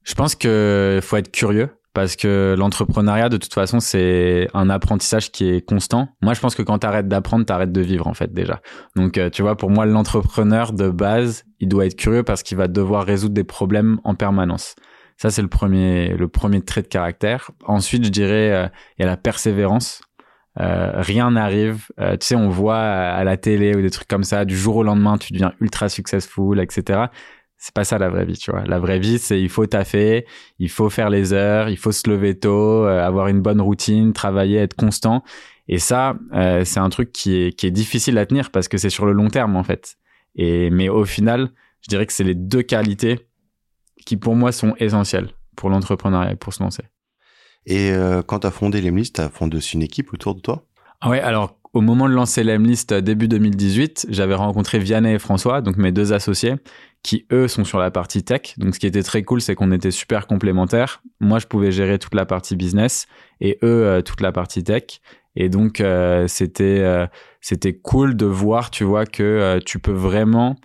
Je 0.02 0.14
pense 0.14 0.34
qu'il 0.34 1.00
faut 1.02 1.16
être 1.16 1.30
curieux 1.30 1.68
parce 1.94 2.16
que 2.16 2.54
l'entrepreneuriat, 2.58 3.28
de 3.28 3.36
toute 3.36 3.52
façon, 3.52 3.78
c'est 3.78 4.48
un 4.54 4.70
apprentissage 4.70 5.30
qui 5.30 5.50
est 5.50 5.60
constant. 5.60 6.08
Moi, 6.22 6.34
je 6.34 6.40
pense 6.40 6.54
que 6.54 6.62
quand 6.62 6.78
tu 6.78 6.86
arrêtes 6.86 7.06
d'apprendre, 7.06 7.44
tu 7.44 7.52
arrêtes 7.52 7.70
de 7.70 7.80
vivre, 7.82 8.06
en 8.06 8.14
fait, 8.14 8.32
déjà. 8.32 8.60
Donc, 8.96 9.18
euh, 9.18 9.28
tu 9.28 9.42
vois, 9.42 9.56
pour 9.56 9.70
moi, 9.70 9.84
l'entrepreneur, 9.84 10.72
de 10.72 10.88
base, 10.88 11.44
il 11.60 11.68
doit 11.68 11.84
être 11.86 11.96
curieux 11.96 12.22
parce 12.22 12.42
qu'il 12.42 12.56
va 12.56 12.66
devoir 12.66 13.04
résoudre 13.04 13.34
des 13.34 13.44
problèmes 13.44 14.00
en 14.04 14.14
permanence. 14.14 14.74
Ça, 15.16 15.30
c'est 15.30 15.42
le 15.42 15.48
premier, 15.48 16.08
le 16.08 16.28
premier 16.28 16.62
trait 16.62 16.82
de 16.82 16.88
caractère. 16.88 17.50
Ensuite, 17.64 18.04
je 18.04 18.10
dirais, 18.10 18.50
euh, 18.52 18.68
il 18.98 19.02
y 19.02 19.04
a 19.04 19.08
la 19.08 19.16
persévérance. 19.16 20.02
Euh, 20.60 20.90
rien 20.96 21.30
n'arrive. 21.30 21.86
Euh, 21.98 22.16
tu 22.16 22.26
sais, 22.26 22.34
on 22.34 22.48
voit 22.48 22.78
à 22.78 23.24
la 23.24 23.36
télé 23.36 23.74
ou 23.74 23.80
des 23.80 23.90
trucs 23.90 24.08
comme 24.08 24.24
ça, 24.24 24.44
du 24.44 24.56
jour 24.56 24.76
au 24.76 24.82
lendemain, 24.82 25.16
tu 25.18 25.32
deviens 25.32 25.54
ultra 25.60 25.88
successful, 25.88 26.60
etc. 26.60 27.06
C'est 27.56 27.74
pas 27.74 27.84
ça 27.84 27.98
la 27.98 28.08
vraie 28.08 28.24
vie, 28.24 28.36
tu 28.36 28.50
vois. 28.50 28.64
La 28.64 28.78
vraie 28.78 28.98
vie, 28.98 29.18
c'est 29.18 29.40
il 29.40 29.48
faut 29.48 29.66
taffer, 29.66 30.26
il 30.58 30.68
faut 30.68 30.90
faire 30.90 31.10
les 31.10 31.32
heures, 31.32 31.68
il 31.68 31.78
faut 31.78 31.92
se 31.92 32.08
lever 32.10 32.38
tôt, 32.38 32.84
euh, 32.84 33.02
avoir 33.02 33.28
une 33.28 33.40
bonne 33.40 33.60
routine, 33.60 34.12
travailler, 34.12 34.58
être 34.58 34.74
constant. 34.74 35.22
Et 35.68 35.78
ça, 35.78 36.16
c'est 36.64 36.80
un 36.80 36.90
truc 36.90 37.12
qui 37.12 37.36
est, 37.36 37.52
qui 37.52 37.66
est 37.66 37.70
difficile 37.70 38.18
à 38.18 38.26
tenir 38.26 38.50
parce 38.50 38.66
que 38.66 38.78
c'est 38.78 38.90
sur 38.90 39.06
le 39.06 39.12
long 39.12 39.28
terme, 39.28 39.56
en 39.56 39.62
fait. 39.62 39.96
Et, 40.34 40.70
mais 40.70 40.88
au 40.88 41.04
final, 41.04 41.50
je 41.82 41.88
dirais 41.88 42.04
que 42.04 42.12
c'est 42.12 42.24
les 42.24 42.34
deux 42.34 42.62
qualités 42.62 43.28
qui, 44.04 44.16
pour 44.16 44.36
moi, 44.36 44.52
sont 44.52 44.74
essentielles 44.78 45.30
pour 45.56 45.70
l'entrepreneuriat 45.70 46.36
pour 46.36 46.52
se 46.52 46.62
lancer. 46.62 46.84
Et 47.66 47.92
euh, 47.92 48.22
quand 48.22 48.40
tu 48.40 48.46
as 48.46 48.50
fondé 48.50 48.80
Lemlist, 48.80 49.16
tu 49.16 49.20
as 49.20 49.28
fondé 49.28 49.56
aussi 49.56 49.76
une 49.76 49.82
équipe 49.82 50.12
autour 50.12 50.34
de 50.34 50.40
toi? 50.40 50.64
Ah 51.00 51.10
Ouais, 51.10 51.20
alors 51.20 51.58
au 51.72 51.80
moment 51.80 52.08
de 52.08 52.14
lancer 52.14 52.44
Lemlist 52.44 52.92
euh, 52.92 53.00
début 53.00 53.28
2018, 53.28 54.06
j'avais 54.10 54.34
rencontré 54.34 54.78
Vianney 54.78 55.14
et 55.14 55.18
François, 55.18 55.60
donc 55.60 55.76
mes 55.76 55.92
deux 55.92 56.12
associés, 56.12 56.54
qui 57.02 57.26
eux 57.32 57.48
sont 57.48 57.64
sur 57.64 57.78
la 57.78 57.90
partie 57.90 58.22
tech. 58.24 58.54
Donc 58.58 58.74
ce 58.74 58.80
qui 58.80 58.86
était 58.86 59.02
très 59.02 59.22
cool, 59.22 59.40
c'est 59.40 59.54
qu'on 59.54 59.72
était 59.72 59.90
super 59.90 60.26
complémentaires. 60.26 61.02
Moi, 61.20 61.38
je 61.38 61.46
pouvais 61.46 61.72
gérer 61.72 61.98
toute 61.98 62.14
la 62.14 62.26
partie 62.26 62.56
business 62.56 63.06
et 63.40 63.58
eux 63.62 63.86
euh, 63.86 64.02
toute 64.02 64.20
la 64.20 64.32
partie 64.32 64.64
tech. 64.64 65.00
Et 65.34 65.48
donc 65.48 65.82
c'était 66.26 67.08
c'était 67.40 67.72
cool 67.72 68.16
de 68.18 68.26
voir, 68.26 68.70
tu 68.70 68.84
vois, 68.84 69.06
que 69.06 69.58
tu 69.64 69.78
peux 69.78 69.90
vraiment, 69.90 70.56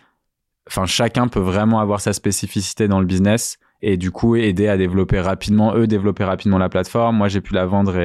enfin 0.68 0.86
chacun 0.86 1.28
peut 1.28 1.40
vraiment 1.40 1.80
avoir 1.80 2.02
sa 2.02 2.14
spécificité 2.14 2.88
dans 2.88 3.00
le 3.00 3.06
business 3.06 3.58
et 3.82 3.98
du 3.98 4.12
coup 4.12 4.36
aider 4.36 4.68
à 4.68 4.78
développer 4.78 5.20
rapidement 5.20 5.76
eux 5.76 5.88
développer 5.88 6.24
rapidement 6.24 6.58
la 6.58 6.70
plateforme. 6.70 7.18
Moi 7.18 7.28
j'ai 7.28 7.42
pu 7.42 7.54
la 7.54 7.66
vendre 7.66 7.96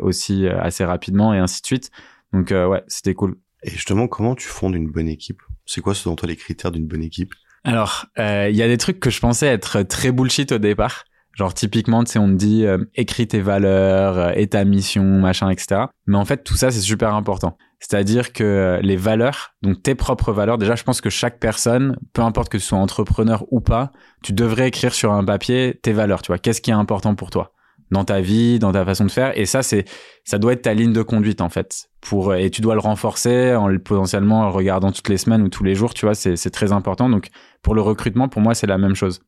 aussi 0.00 0.46
euh, 0.46 0.60
assez 0.60 0.84
rapidement 0.84 1.34
et 1.34 1.38
ainsi 1.38 1.60
de 1.62 1.66
suite. 1.66 1.90
Donc 2.32 2.52
euh, 2.52 2.66
ouais 2.66 2.82
c'était 2.88 3.14
cool. 3.14 3.36
Et 3.62 3.70
justement 3.70 4.08
comment 4.08 4.34
tu 4.34 4.48
fondes 4.48 4.74
une 4.74 4.90
bonne 4.90 5.08
équipe? 5.08 5.42
C'est 5.66 5.80
quoi 5.80 5.94
selon 5.94 6.16
toi 6.16 6.28
les 6.28 6.36
critères 6.36 6.70
d'une 6.70 6.86
bonne 6.86 7.02
équipe? 7.02 7.34
Alors 7.64 8.06
euh, 8.18 8.48
il 8.50 8.56
y 8.56 8.62
a 8.62 8.68
des 8.68 8.78
trucs 8.78 9.00
que 9.00 9.10
je 9.10 9.20
pensais 9.20 9.46
être 9.46 9.82
très 9.82 10.12
bullshit 10.12 10.52
au 10.52 10.58
départ 10.58 11.04
Genre 11.34 11.54
typiquement, 11.54 12.04
tu 12.04 12.12
sais, 12.12 12.18
on 12.18 12.28
te 12.28 12.34
dit 12.34 12.66
euh, 12.66 12.78
écris 12.94 13.26
tes 13.26 13.40
valeurs, 13.40 14.18
euh, 14.18 14.32
et 14.34 14.48
ta 14.48 14.64
mission, 14.64 15.02
machin, 15.02 15.48
etc. 15.48 15.82
Mais 16.06 16.18
en 16.18 16.24
fait, 16.24 16.44
tout 16.44 16.54
ça, 16.54 16.70
c'est 16.70 16.80
super 16.80 17.14
important. 17.14 17.56
C'est-à-dire 17.80 18.32
que 18.32 18.44
euh, 18.44 18.80
les 18.82 18.96
valeurs, 18.96 19.54
donc 19.62 19.82
tes 19.82 19.94
propres 19.94 20.32
valeurs, 20.32 20.58
déjà, 20.58 20.74
je 20.74 20.84
pense 20.84 21.00
que 21.00 21.10
chaque 21.10 21.40
personne, 21.40 21.96
peu 22.12 22.22
importe 22.22 22.50
que 22.50 22.58
tu 22.58 22.62
sois 22.62 22.78
entrepreneur 22.78 23.46
ou 23.50 23.60
pas, 23.60 23.92
tu 24.22 24.32
devrais 24.32 24.68
écrire 24.68 24.92
sur 24.92 25.12
un 25.12 25.24
papier 25.24 25.80
tes 25.82 25.92
valeurs. 25.92 26.20
Tu 26.20 26.28
vois, 26.28 26.38
qu'est-ce 26.38 26.60
qui 26.60 26.70
est 26.70 26.74
important 26.74 27.14
pour 27.14 27.30
toi? 27.30 27.52
Dans 27.90 28.04
ta 28.04 28.20
vie, 28.20 28.58
dans 28.58 28.72
ta 28.72 28.84
façon 28.84 29.04
de 29.04 29.10
faire. 29.10 29.36
Et 29.36 29.46
ça, 29.46 29.62
c'est, 29.62 29.86
ça 30.24 30.38
doit 30.38 30.52
être 30.52 30.62
ta 30.62 30.74
ligne 30.74 30.92
de 30.92 31.02
conduite 31.02 31.40
en 31.40 31.48
fait. 31.48 31.88
Pour 32.00 32.34
et 32.34 32.50
tu 32.50 32.60
dois 32.62 32.74
le 32.74 32.80
renforcer 32.80 33.54
en 33.54 33.68
le 33.68 33.78
potentiellement 33.78 34.40
en 34.40 34.50
regardant 34.50 34.92
toutes 34.92 35.08
les 35.08 35.18
semaines 35.18 35.42
ou 35.42 35.48
tous 35.48 35.62
les 35.62 35.74
jours. 35.74 35.92
Tu 35.92 36.06
vois, 36.06 36.14
c'est 36.14 36.36
c'est 36.36 36.50
très 36.50 36.72
important. 36.72 37.10
Donc 37.10 37.28
pour 37.62 37.74
le 37.74 37.82
recrutement, 37.82 38.28
pour 38.28 38.40
moi, 38.40 38.54
c'est 38.54 38.66
la 38.66 38.78
même 38.78 38.94
chose. 38.94 39.20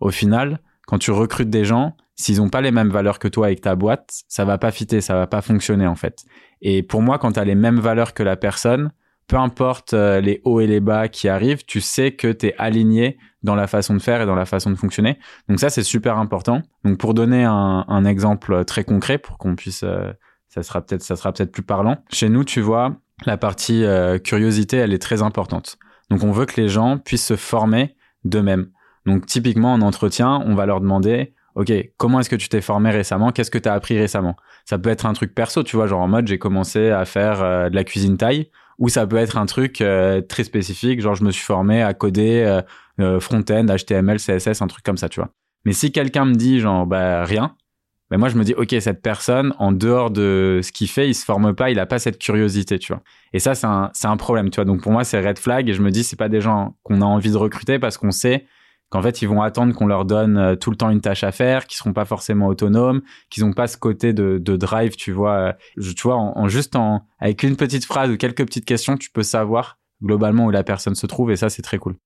Au 0.00 0.10
final 0.10 0.60
quand 0.86 0.98
tu 0.98 1.10
recrutes 1.10 1.50
des 1.50 1.64
gens, 1.64 1.96
s'ils 2.14 2.40
ont 2.40 2.48
pas 2.48 2.62
les 2.62 2.70
mêmes 2.70 2.90
valeurs 2.90 3.18
que 3.18 3.28
toi 3.28 3.46
avec 3.46 3.60
ta 3.60 3.74
boîte, 3.74 4.22
ça 4.28 4.44
va 4.44 4.56
pas 4.56 4.70
fitter, 4.70 5.00
ça 5.00 5.14
va 5.14 5.26
pas 5.26 5.42
fonctionner 5.42 5.86
en 5.86 5.96
fait. 5.96 6.24
Et 6.62 6.82
pour 6.82 7.02
moi, 7.02 7.18
quand 7.18 7.32
tu 7.32 7.40
as 7.40 7.44
les 7.44 7.54
mêmes 7.54 7.78
valeurs 7.78 8.14
que 8.14 8.22
la 8.22 8.36
personne, 8.36 8.90
peu 9.26 9.36
importe 9.36 9.92
euh, 9.92 10.20
les 10.20 10.40
hauts 10.44 10.60
et 10.60 10.66
les 10.66 10.80
bas 10.80 11.08
qui 11.08 11.28
arrivent, 11.28 11.64
tu 11.66 11.80
sais 11.80 12.12
que 12.12 12.32
tu 12.32 12.46
es 12.46 12.54
aligné 12.58 13.18
dans 13.42 13.54
la 13.54 13.66
façon 13.66 13.94
de 13.94 13.98
faire 13.98 14.22
et 14.22 14.26
dans 14.26 14.34
la 14.34 14.46
façon 14.46 14.70
de 14.70 14.76
fonctionner. 14.76 15.18
Donc 15.48 15.60
ça, 15.60 15.68
c'est 15.68 15.82
super 15.82 16.18
important. 16.18 16.62
Donc 16.84 16.98
pour 16.98 17.14
donner 17.14 17.44
un, 17.44 18.04
exemple 18.04 18.64
très 18.64 18.84
concret, 18.84 19.18
pour 19.18 19.38
qu'on 19.38 19.56
puisse, 19.56 19.82
euh, 19.82 20.12
ça 20.48 20.62
sera 20.62 20.80
peut-être, 20.80 21.02
ça 21.02 21.16
sera 21.16 21.32
peut-être 21.32 21.52
plus 21.52 21.62
parlant. 21.62 21.98
Chez 22.10 22.28
nous, 22.28 22.44
tu 22.44 22.60
vois, 22.60 22.96
la 23.24 23.36
partie 23.36 23.84
euh, 23.84 24.18
curiosité, 24.18 24.76
elle 24.76 24.94
est 24.94 25.02
très 25.02 25.22
importante. 25.22 25.78
Donc 26.10 26.22
on 26.22 26.30
veut 26.30 26.46
que 26.46 26.60
les 26.60 26.68
gens 26.68 26.98
puissent 26.98 27.26
se 27.26 27.36
former 27.36 27.96
d'eux-mêmes. 28.24 28.70
Donc 29.06 29.26
typiquement 29.26 29.72
en 29.72 29.80
entretien, 29.80 30.42
on 30.46 30.54
va 30.54 30.66
leur 30.66 30.80
demander 30.80 31.32
OK, 31.56 31.72
comment 31.96 32.20
est-ce 32.20 32.28
que 32.28 32.36
tu 32.36 32.50
t'es 32.50 32.60
formé 32.60 32.90
récemment? 32.90 33.32
Qu'est-ce 33.32 33.50
que 33.50 33.56
tu 33.56 33.68
as 33.68 33.72
appris 33.72 33.98
récemment 33.98 34.36
Ça 34.66 34.76
peut 34.76 34.90
être 34.90 35.06
un 35.06 35.14
truc 35.14 35.34
perso, 35.34 35.62
tu 35.62 35.76
vois, 35.76 35.86
genre 35.86 36.02
en 36.02 36.08
mode 36.08 36.28
j'ai 36.28 36.38
commencé 36.38 36.90
à 36.90 37.06
faire 37.06 37.42
euh, 37.42 37.70
de 37.70 37.74
la 37.74 37.82
cuisine 37.82 38.18
taille 38.18 38.50
ou 38.78 38.90
ça 38.90 39.06
peut 39.06 39.16
être 39.16 39.38
un 39.38 39.46
truc 39.46 39.80
euh, 39.80 40.20
très 40.20 40.44
spécifique, 40.44 41.00
genre 41.00 41.14
je 41.14 41.24
me 41.24 41.30
suis 41.30 41.44
formé 41.44 41.82
à 41.82 41.94
coder 41.94 42.60
euh, 43.00 43.20
front-end, 43.20 43.64
HTML, 43.64 44.18
CSS, 44.18 44.60
un 44.60 44.66
truc 44.66 44.84
comme 44.84 44.98
ça, 44.98 45.08
tu 45.08 45.18
vois. 45.18 45.30
Mais 45.64 45.72
si 45.72 45.92
quelqu'un 45.92 46.26
me 46.26 46.34
dit 46.34 46.60
genre 46.60 46.84
bah 46.86 47.24
rien, 47.24 47.56
ben 48.10 48.18
moi 48.18 48.28
je 48.28 48.36
me 48.36 48.44
dis 48.44 48.52
OK, 48.52 48.74
cette 48.78 49.00
personne 49.00 49.54
en 49.58 49.72
dehors 49.72 50.10
de 50.10 50.60
ce 50.62 50.72
qu'il 50.72 50.88
fait, 50.88 51.08
il 51.08 51.14
se 51.14 51.24
forme 51.24 51.54
pas, 51.54 51.70
il 51.70 51.78
a 51.78 51.86
pas 51.86 51.98
cette 51.98 52.18
curiosité, 52.18 52.78
tu 52.78 52.92
vois. 52.92 53.02
Et 53.32 53.38
ça 53.38 53.54
c'est 53.54 53.66
un 53.66 53.90
un 54.04 54.16
problème, 54.18 54.50
tu 54.50 54.56
vois. 54.56 54.66
Donc 54.66 54.82
pour 54.82 54.92
moi 54.92 55.04
c'est 55.04 55.26
red 55.26 55.38
flag 55.38 55.70
et 55.70 55.72
je 55.72 55.80
me 55.80 55.90
dis 55.90 56.04
c'est 56.04 56.16
pas 56.16 56.28
des 56.28 56.42
gens 56.42 56.76
qu'on 56.82 57.00
a 57.00 57.06
envie 57.06 57.30
de 57.30 57.38
recruter 57.38 57.78
parce 57.78 57.96
qu'on 57.96 58.10
sait 58.10 58.44
qu'en 58.88 59.02
fait 59.02 59.22
ils 59.22 59.28
vont 59.28 59.42
attendre 59.42 59.74
qu'on 59.74 59.86
leur 59.86 60.04
donne 60.04 60.36
euh, 60.36 60.56
tout 60.56 60.70
le 60.70 60.76
temps 60.76 60.90
une 60.90 61.00
tâche 61.00 61.24
à 61.24 61.32
faire, 61.32 61.66
qu'ils 61.66 61.76
seront 61.76 61.92
pas 61.92 62.04
forcément 62.04 62.46
autonomes, 62.46 63.02
qu'ils 63.30 63.44
n'ont 63.44 63.52
pas 63.52 63.66
ce 63.66 63.76
côté 63.76 64.12
de, 64.12 64.38
de, 64.38 64.56
drive, 64.56 64.96
tu 64.96 65.12
vois. 65.12 65.54
Je, 65.76 65.92
tu 65.92 66.02
vois, 66.02 66.16
en, 66.16 66.48
juste 66.48 66.76
en 66.76 67.06
avec 67.18 67.42
une 67.42 67.56
petite 67.56 67.84
phrase 67.84 68.10
ou 68.10 68.16
quelques 68.16 68.44
petites 68.44 68.64
questions, 68.64 68.96
tu 68.96 69.10
peux 69.10 69.22
savoir 69.22 69.78
globalement 70.02 70.46
où 70.46 70.50
la 70.50 70.62
personne 70.62 70.94
se 70.94 71.06
trouve 71.06 71.30
et 71.30 71.36
ça 71.36 71.48
c'est 71.48 71.62
très 71.62 71.78
cool. 71.78 71.96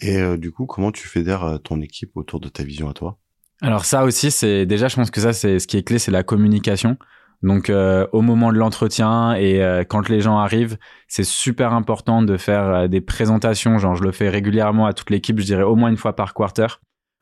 Et 0.00 0.18
euh, 0.18 0.36
du 0.36 0.52
coup, 0.52 0.66
comment 0.66 0.92
tu 0.92 1.08
fédères 1.08 1.44
euh, 1.44 1.58
ton 1.58 1.80
équipe 1.80 2.16
autour 2.16 2.40
de 2.40 2.48
ta 2.48 2.62
vision 2.62 2.88
à 2.88 2.92
toi? 2.92 3.18
Alors 3.60 3.84
ça 3.84 4.04
aussi, 4.04 4.30
c'est 4.30 4.66
déjà, 4.66 4.86
je 4.88 4.96
pense 4.96 5.10
que 5.10 5.20
ça 5.20 5.32
c'est 5.32 5.58
ce 5.58 5.66
qui 5.66 5.76
est 5.76 5.82
clé, 5.82 5.98
c'est 5.98 6.12
la 6.12 6.22
communication. 6.22 6.96
Donc 7.42 7.70
euh, 7.70 8.06
au 8.12 8.20
moment 8.20 8.52
de 8.52 8.58
l'entretien 8.58 9.34
et 9.34 9.62
euh, 9.62 9.84
quand 9.84 10.08
les 10.08 10.20
gens 10.20 10.38
arrivent, 10.38 10.76
c'est 11.06 11.24
super 11.24 11.72
important 11.72 12.22
de 12.22 12.36
faire 12.36 12.64
euh, 12.64 12.88
des 12.88 13.00
présentations. 13.00 13.78
Genre 13.78 13.94
je 13.94 14.02
le 14.02 14.10
fais 14.10 14.28
régulièrement 14.28 14.86
à 14.86 14.92
toute 14.92 15.10
l'équipe, 15.10 15.38
je 15.38 15.44
dirais 15.44 15.62
au 15.62 15.76
moins 15.76 15.88
une 15.88 15.96
fois 15.96 16.16
par 16.16 16.34
quarter, 16.34 16.66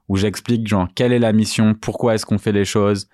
où 0.09 0.17
j'explique 0.17 0.67
genre 0.67 0.89
quelle 0.95 1.13
est 1.13 1.19
la 1.19 1.33
mission, 1.33 1.75
pourquoi 1.75 2.15
est-ce 2.15 2.25
qu'on 2.25 2.39
fait 2.39 2.53
les 2.53 2.65
choses, 2.65 3.09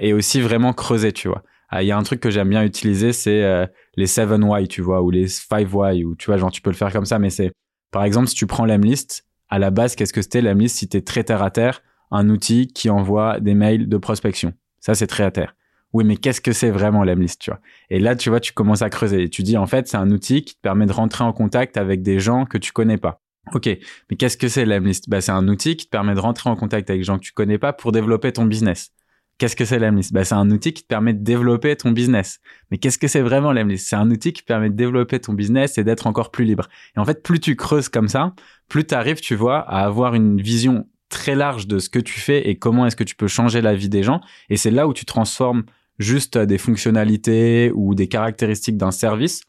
et 0.00 0.12
aussi 0.12 0.40
vraiment 0.40 0.72
creuser, 0.72 1.12
tu 1.12 1.28
vois. 1.28 1.44
Ah, 1.68 1.84
il 1.84 1.86
y 1.86 1.92
a 1.92 1.96
un 1.96 2.02
truc 2.02 2.18
que 2.18 2.30
j'aime 2.30 2.48
bien 2.48 2.64
utiliser, 2.64 3.12
c'est 3.12 3.68
les 3.96 4.06
7 4.08 4.28
why, 4.42 4.66
tu 4.66 4.82
vois, 4.82 5.00
ou 5.00 5.12
les 5.12 5.28
5 5.28 5.68
why, 5.72 6.04
ou 6.04 6.16
tu 6.16 6.26
vois, 6.26 6.38
genre 6.38 6.50
tu 6.50 6.60
peux 6.60 6.70
le 6.70 6.76
faire 6.76 6.92
comme 6.92 7.04
ça, 7.04 7.20
mais 7.20 7.30
c'est 7.30 7.52
par 7.92 8.02
exemple 8.02 8.26
si 8.26 8.34
tu 8.34 8.48
prends 8.48 8.64
l'Emlist, 8.66 9.26
à 9.48 9.60
la 9.60 9.70
base 9.70 9.94
qu'est-ce 9.94 10.12
que 10.12 10.22
c'était? 10.22 10.42
l'Emlist 10.42 10.76
si 10.76 10.88
t'es 10.88 11.02
très 11.02 11.22
terre 11.22 11.42
à 11.42 11.52
terre, 11.52 11.82
un 12.10 12.28
outil 12.30 12.66
qui 12.66 12.90
envoie 12.90 13.38
des 13.38 13.54
mails 13.54 13.88
de 13.88 13.96
prospection. 13.96 14.52
Ça 14.80 14.96
c'est 14.96 15.06
très 15.06 15.22
à 15.22 15.30
terre 15.30 15.54
oui, 15.92 16.04
mais 16.04 16.16
qu'est-ce 16.16 16.40
que 16.40 16.52
c'est 16.52 16.70
vraiment 16.70 17.02
l'Emlist, 17.02 17.40
tu 17.40 17.50
vois? 17.50 17.60
Et 17.90 17.98
là, 17.98 18.14
tu 18.14 18.30
vois, 18.30 18.40
tu 18.40 18.52
commences 18.52 18.82
à 18.82 18.90
creuser. 18.90 19.24
Et 19.24 19.28
tu 19.28 19.42
dis, 19.42 19.56
en 19.56 19.66
fait, 19.66 19.88
c'est 19.88 19.96
un 19.96 20.10
outil 20.10 20.44
qui 20.44 20.54
te 20.54 20.60
permet 20.60 20.86
de 20.86 20.92
rentrer 20.92 21.24
en 21.24 21.32
contact 21.32 21.76
avec 21.76 22.02
des 22.02 22.20
gens 22.20 22.46
que 22.46 22.58
tu 22.58 22.72
connais 22.72 22.96
pas. 22.98 23.22
Ok, 23.54 23.66
mais 23.66 24.16
qu'est-ce 24.16 24.36
que 24.36 24.48
c'est 24.48 24.64
l'Emlist? 24.64 25.08
Bah, 25.08 25.20
C'est 25.20 25.32
un 25.32 25.48
outil 25.48 25.76
qui 25.76 25.86
te 25.86 25.90
permet 25.90 26.14
de 26.14 26.20
rentrer 26.20 26.50
en 26.50 26.56
contact 26.56 26.88
avec 26.90 27.00
des 27.00 27.04
gens 27.04 27.18
que 27.18 27.24
tu 27.24 27.32
connais 27.32 27.58
pas 27.58 27.72
pour 27.72 27.90
développer 27.90 28.32
ton 28.32 28.44
business. 28.44 28.90
Qu'est-ce 29.38 29.56
que 29.56 29.64
c'est 29.64 29.78
l'Emlist? 29.78 30.12
Bah, 30.12 30.24
C'est 30.24 30.34
un 30.34 30.48
outil 30.50 30.72
qui 30.72 30.82
te 30.82 30.88
permet 30.88 31.14
de 31.14 31.24
développer 31.24 31.74
ton 31.74 31.90
business. 31.90 32.38
Mais 32.70 32.78
qu'est-ce 32.78 32.98
que 32.98 33.08
c'est 33.08 33.22
vraiment 33.22 33.52
l'Emlist? 33.52 33.88
C'est 33.88 33.96
un 33.96 34.08
outil 34.10 34.32
qui 34.32 34.42
permet 34.42 34.70
de 34.70 34.76
développer 34.76 35.18
ton 35.18 35.32
business 35.32 35.78
et 35.78 35.84
d'être 35.84 36.06
encore 36.06 36.30
plus 36.30 36.44
libre. 36.44 36.68
Et 36.96 37.00
en 37.00 37.04
fait, 37.04 37.22
plus 37.22 37.40
tu 37.40 37.56
creuses 37.56 37.88
comme 37.88 38.08
ça, 38.08 38.34
plus 38.68 38.86
tu 38.86 38.94
arrives, 38.94 39.20
tu 39.20 39.34
vois, 39.34 39.58
à 39.60 39.84
avoir 39.84 40.14
une 40.14 40.40
vision 40.40 40.86
très 41.08 41.34
large 41.34 41.66
de 41.66 41.78
ce 41.80 41.90
que 41.90 41.98
tu 41.98 42.20
fais 42.20 42.48
et 42.48 42.56
comment 42.56 42.86
est-ce 42.86 42.96
que 42.96 43.04
tu 43.04 43.16
peux 43.16 43.26
changer 43.26 43.60
la 43.62 43.74
vie 43.74 43.88
des 43.88 44.04
gens. 44.04 44.20
Et 44.48 44.56
c'est 44.56 44.70
là 44.70 44.86
où 44.86 44.94
tu 44.94 45.04
transformes 45.04 45.64
juste 46.00 46.36
des 46.36 46.58
fonctionnalités 46.58 47.70
ou 47.76 47.94
des 47.94 48.08
caractéristiques 48.08 48.76
d'un 48.76 48.90
service 48.90 49.42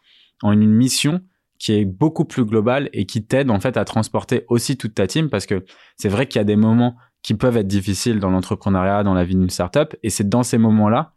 en 0.43 0.51
une 0.51 0.71
mission 0.71 1.21
qui 1.57 1.73
est 1.73 1.85
beaucoup 1.85 2.25
plus 2.25 2.45
globale 2.45 2.89
et 2.93 3.05
qui 3.05 3.25
t'aide 3.25 3.49
en 3.49 3.59
fait 3.59 3.77
à 3.77 3.85
transporter 3.85 4.45
aussi 4.49 4.77
toute 4.77 4.93
ta 4.93 5.07
team 5.07 5.29
parce 5.29 5.47
que 5.47 5.65
c'est 5.97 6.09
vrai 6.09 6.27
qu'il 6.27 6.39
y 6.39 6.41
a 6.41 6.45
des 6.45 6.55
moments 6.55 6.95
qui 7.21 7.35
peuvent 7.35 7.57
être 7.57 7.67
difficiles 7.67 8.19
dans 8.19 8.29
l'entrepreneuriat, 8.29 9.03
dans 9.03 9.13
la 9.13 9.23
vie 9.23 9.35
d'une 9.35 9.49
startup. 9.49 9.95
Et 10.03 10.09
c'est 10.09 10.27
dans 10.27 10.43
ces 10.43 10.57
moments-là, 10.57 11.13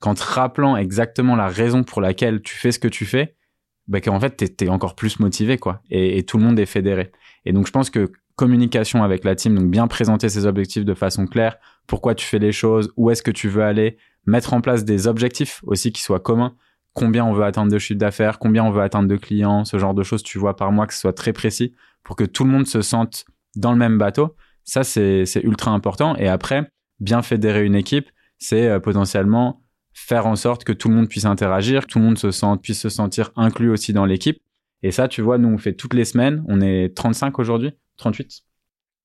qu'en 0.00 0.14
te 0.14 0.22
rappelant 0.22 0.76
exactement 0.76 1.36
la 1.36 1.48
raison 1.48 1.84
pour 1.84 2.00
laquelle 2.00 2.42
tu 2.42 2.56
fais 2.56 2.72
ce 2.72 2.78
que 2.78 2.88
tu 2.88 3.06
fais, 3.06 3.36
bah, 3.86 4.00
qu'en 4.00 4.18
fait, 4.18 4.30
t'es 4.30 4.64
es 4.64 4.68
encore 4.68 4.94
plus 4.94 5.20
motivé, 5.20 5.58
quoi. 5.58 5.82
Et, 5.90 6.24
tout 6.24 6.38
le 6.38 6.44
monde 6.44 6.58
est 6.58 6.66
fédéré. 6.66 7.12
Et 7.44 7.52
donc, 7.52 7.66
je 7.66 7.72
pense 7.72 7.90
que 7.90 8.10
communication 8.36 9.04
avec 9.04 9.24
la 9.24 9.36
team, 9.36 9.54
donc 9.54 9.70
bien 9.70 9.86
présenter 9.86 10.28
ses 10.28 10.46
objectifs 10.46 10.84
de 10.84 10.94
façon 10.94 11.26
claire, 11.26 11.56
pourquoi 11.86 12.14
tu 12.14 12.26
fais 12.26 12.38
les 12.38 12.52
choses, 12.52 12.92
où 12.96 13.10
est-ce 13.10 13.22
que 13.22 13.30
tu 13.30 13.48
veux 13.48 13.62
aller, 13.62 13.98
mettre 14.26 14.54
en 14.54 14.60
place 14.60 14.84
des 14.84 15.06
objectifs 15.06 15.60
aussi 15.64 15.92
qui 15.92 16.02
soient 16.02 16.20
communs, 16.20 16.54
combien 16.94 17.24
on 17.24 17.32
veut 17.32 17.44
atteindre 17.44 17.70
de 17.70 17.78
chiffre 17.78 17.98
d'affaires, 17.98 18.38
combien 18.38 18.64
on 18.64 18.70
veut 18.70 18.82
atteindre 18.82 19.08
de 19.08 19.16
clients, 19.16 19.64
ce 19.64 19.78
genre 19.78 19.94
de 19.94 20.02
choses, 20.02 20.22
tu 20.22 20.38
vois, 20.38 20.56
par 20.56 20.72
mois, 20.72 20.86
que 20.86 20.94
ce 20.94 21.00
soit 21.00 21.12
très 21.12 21.32
précis 21.32 21.74
pour 22.04 22.16
que 22.16 22.24
tout 22.24 22.44
le 22.44 22.50
monde 22.50 22.66
se 22.66 22.82
sente 22.82 23.24
dans 23.56 23.72
le 23.72 23.78
même 23.78 23.98
bateau. 23.98 24.36
Ça, 24.62 24.84
c'est 24.84 25.24
ultra 25.42 25.72
important. 25.72 26.16
Et 26.16 26.28
après, 26.28 26.70
bien 27.00 27.22
fédérer 27.22 27.64
une 27.64 27.74
équipe, 27.74 28.08
c'est 28.38 28.68
euh, 28.68 28.80
potentiellement 28.80 29.62
faire 29.92 30.26
en 30.26 30.36
sorte 30.36 30.64
que 30.64 30.72
tout 30.72 30.88
le 30.88 30.94
monde 30.94 31.08
puisse 31.08 31.24
interagir, 31.24 31.86
tout 31.86 31.98
le 31.98 32.04
monde 32.04 32.18
se 32.18 32.30
sente, 32.30 32.62
puisse 32.62 32.80
se 32.80 32.88
sentir 32.88 33.30
inclus 33.36 33.70
aussi 33.70 33.92
dans 33.92 34.06
l'équipe. 34.06 34.40
Et 34.82 34.90
ça, 34.90 35.08
tu 35.08 35.22
vois, 35.22 35.38
nous, 35.38 35.48
on 35.48 35.58
fait 35.58 35.74
toutes 35.74 35.94
les 35.94 36.04
semaines. 36.04 36.44
On 36.48 36.60
est 36.60 36.94
35 36.94 37.38
aujourd'hui, 37.38 37.72
38. 37.96 38.42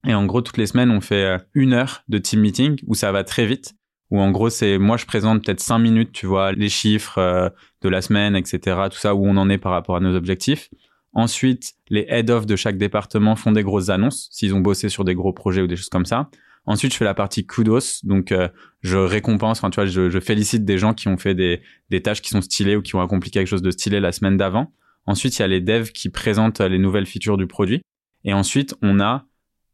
Et 0.07 0.13
en 0.13 0.25
gros, 0.25 0.41
toutes 0.41 0.57
les 0.57 0.65
semaines, 0.65 0.91
on 0.91 1.01
fait 1.01 1.23
euh, 1.23 1.37
une 1.53 1.73
heure 1.73 2.03
de 2.09 2.17
team 2.17 2.41
meeting 2.41 2.79
où 2.87 2.95
ça 2.95 3.11
va 3.11 3.23
très 3.23 3.45
vite. 3.45 3.75
Où 4.11 4.19
en 4.19 4.31
gros, 4.31 4.49
c'est 4.49 4.77
moi, 4.77 4.97
je 4.97 5.05
présente 5.05 5.45
peut-être 5.45 5.59
cinq 5.59 5.79
minutes, 5.79 6.11
tu 6.11 6.25
vois, 6.25 6.51
les 6.51 6.69
chiffres 6.69 7.19
euh, 7.19 7.49
de 7.81 7.89
la 7.89 8.01
semaine, 8.01 8.35
etc. 8.35 8.59
Tout 8.91 8.97
ça, 8.97 9.13
où 9.13 9.25
on 9.25 9.37
en 9.37 9.49
est 9.49 9.57
par 9.57 9.71
rapport 9.71 9.95
à 9.95 9.99
nos 9.99 10.15
objectifs. 10.15 10.69
Ensuite, 11.13 11.73
les 11.89 12.05
head-off 12.07 12.45
de 12.45 12.55
chaque 12.55 12.77
département 12.77 13.35
font 13.35 13.51
des 13.51 13.63
grosses 13.63 13.89
annonces 13.89 14.29
s'ils 14.31 14.53
ont 14.53 14.59
bossé 14.59 14.89
sur 14.89 15.03
des 15.03 15.15
gros 15.15 15.33
projets 15.33 15.61
ou 15.61 15.67
des 15.67 15.75
choses 15.75 15.89
comme 15.89 16.05
ça. 16.05 16.29
Ensuite, 16.65 16.91
je 16.91 16.97
fais 16.97 17.05
la 17.05 17.13
partie 17.15 17.47
kudos, 17.47 18.01
donc 18.03 18.31
euh, 18.31 18.47
je 18.81 18.97
récompense, 18.97 19.57
enfin 19.59 19.69
tu 19.69 19.75
vois, 19.75 19.85
je, 19.85 20.19
félicite 20.19 20.65
des 20.65 20.77
gens 20.77 20.93
qui 20.93 21.07
ont 21.07 21.17
fait 21.17 21.33
des, 21.33 21.61
des 21.89 22.01
tâches 22.01 22.21
qui 22.21 22.29
sont 22.29 22.41
stylées 22.41 22.75
ou 22.75 22.81
qui 22.81 22.95
ont 22.95 23.01
accompli 23.01 23.31
quelque 23.31 23.47
chose 23.47 23.63
de 23.63 23.71
stylé 23.71 23.99
la 23.99 24.11
semaine 24.11 24.37
d'avant. 24.37 24.71
Ensuite, 25.07 25.37
il 25.37 25.41
y 25.41 25.45
a 25.45 25.47
les 25.47 25.61
devs 25.61 25.91
qui 25.91 26.09
présentent 26.09 26.61
les 26.61 26.77
nouvelles 26.77 27.07
features 27.07 27.37
du 27.37 27.47
produit. 27.47 27.81
Et 28.23 28.33
ensuite, 28.33 28.75
on 28.83 28.99
a 28.99 29.25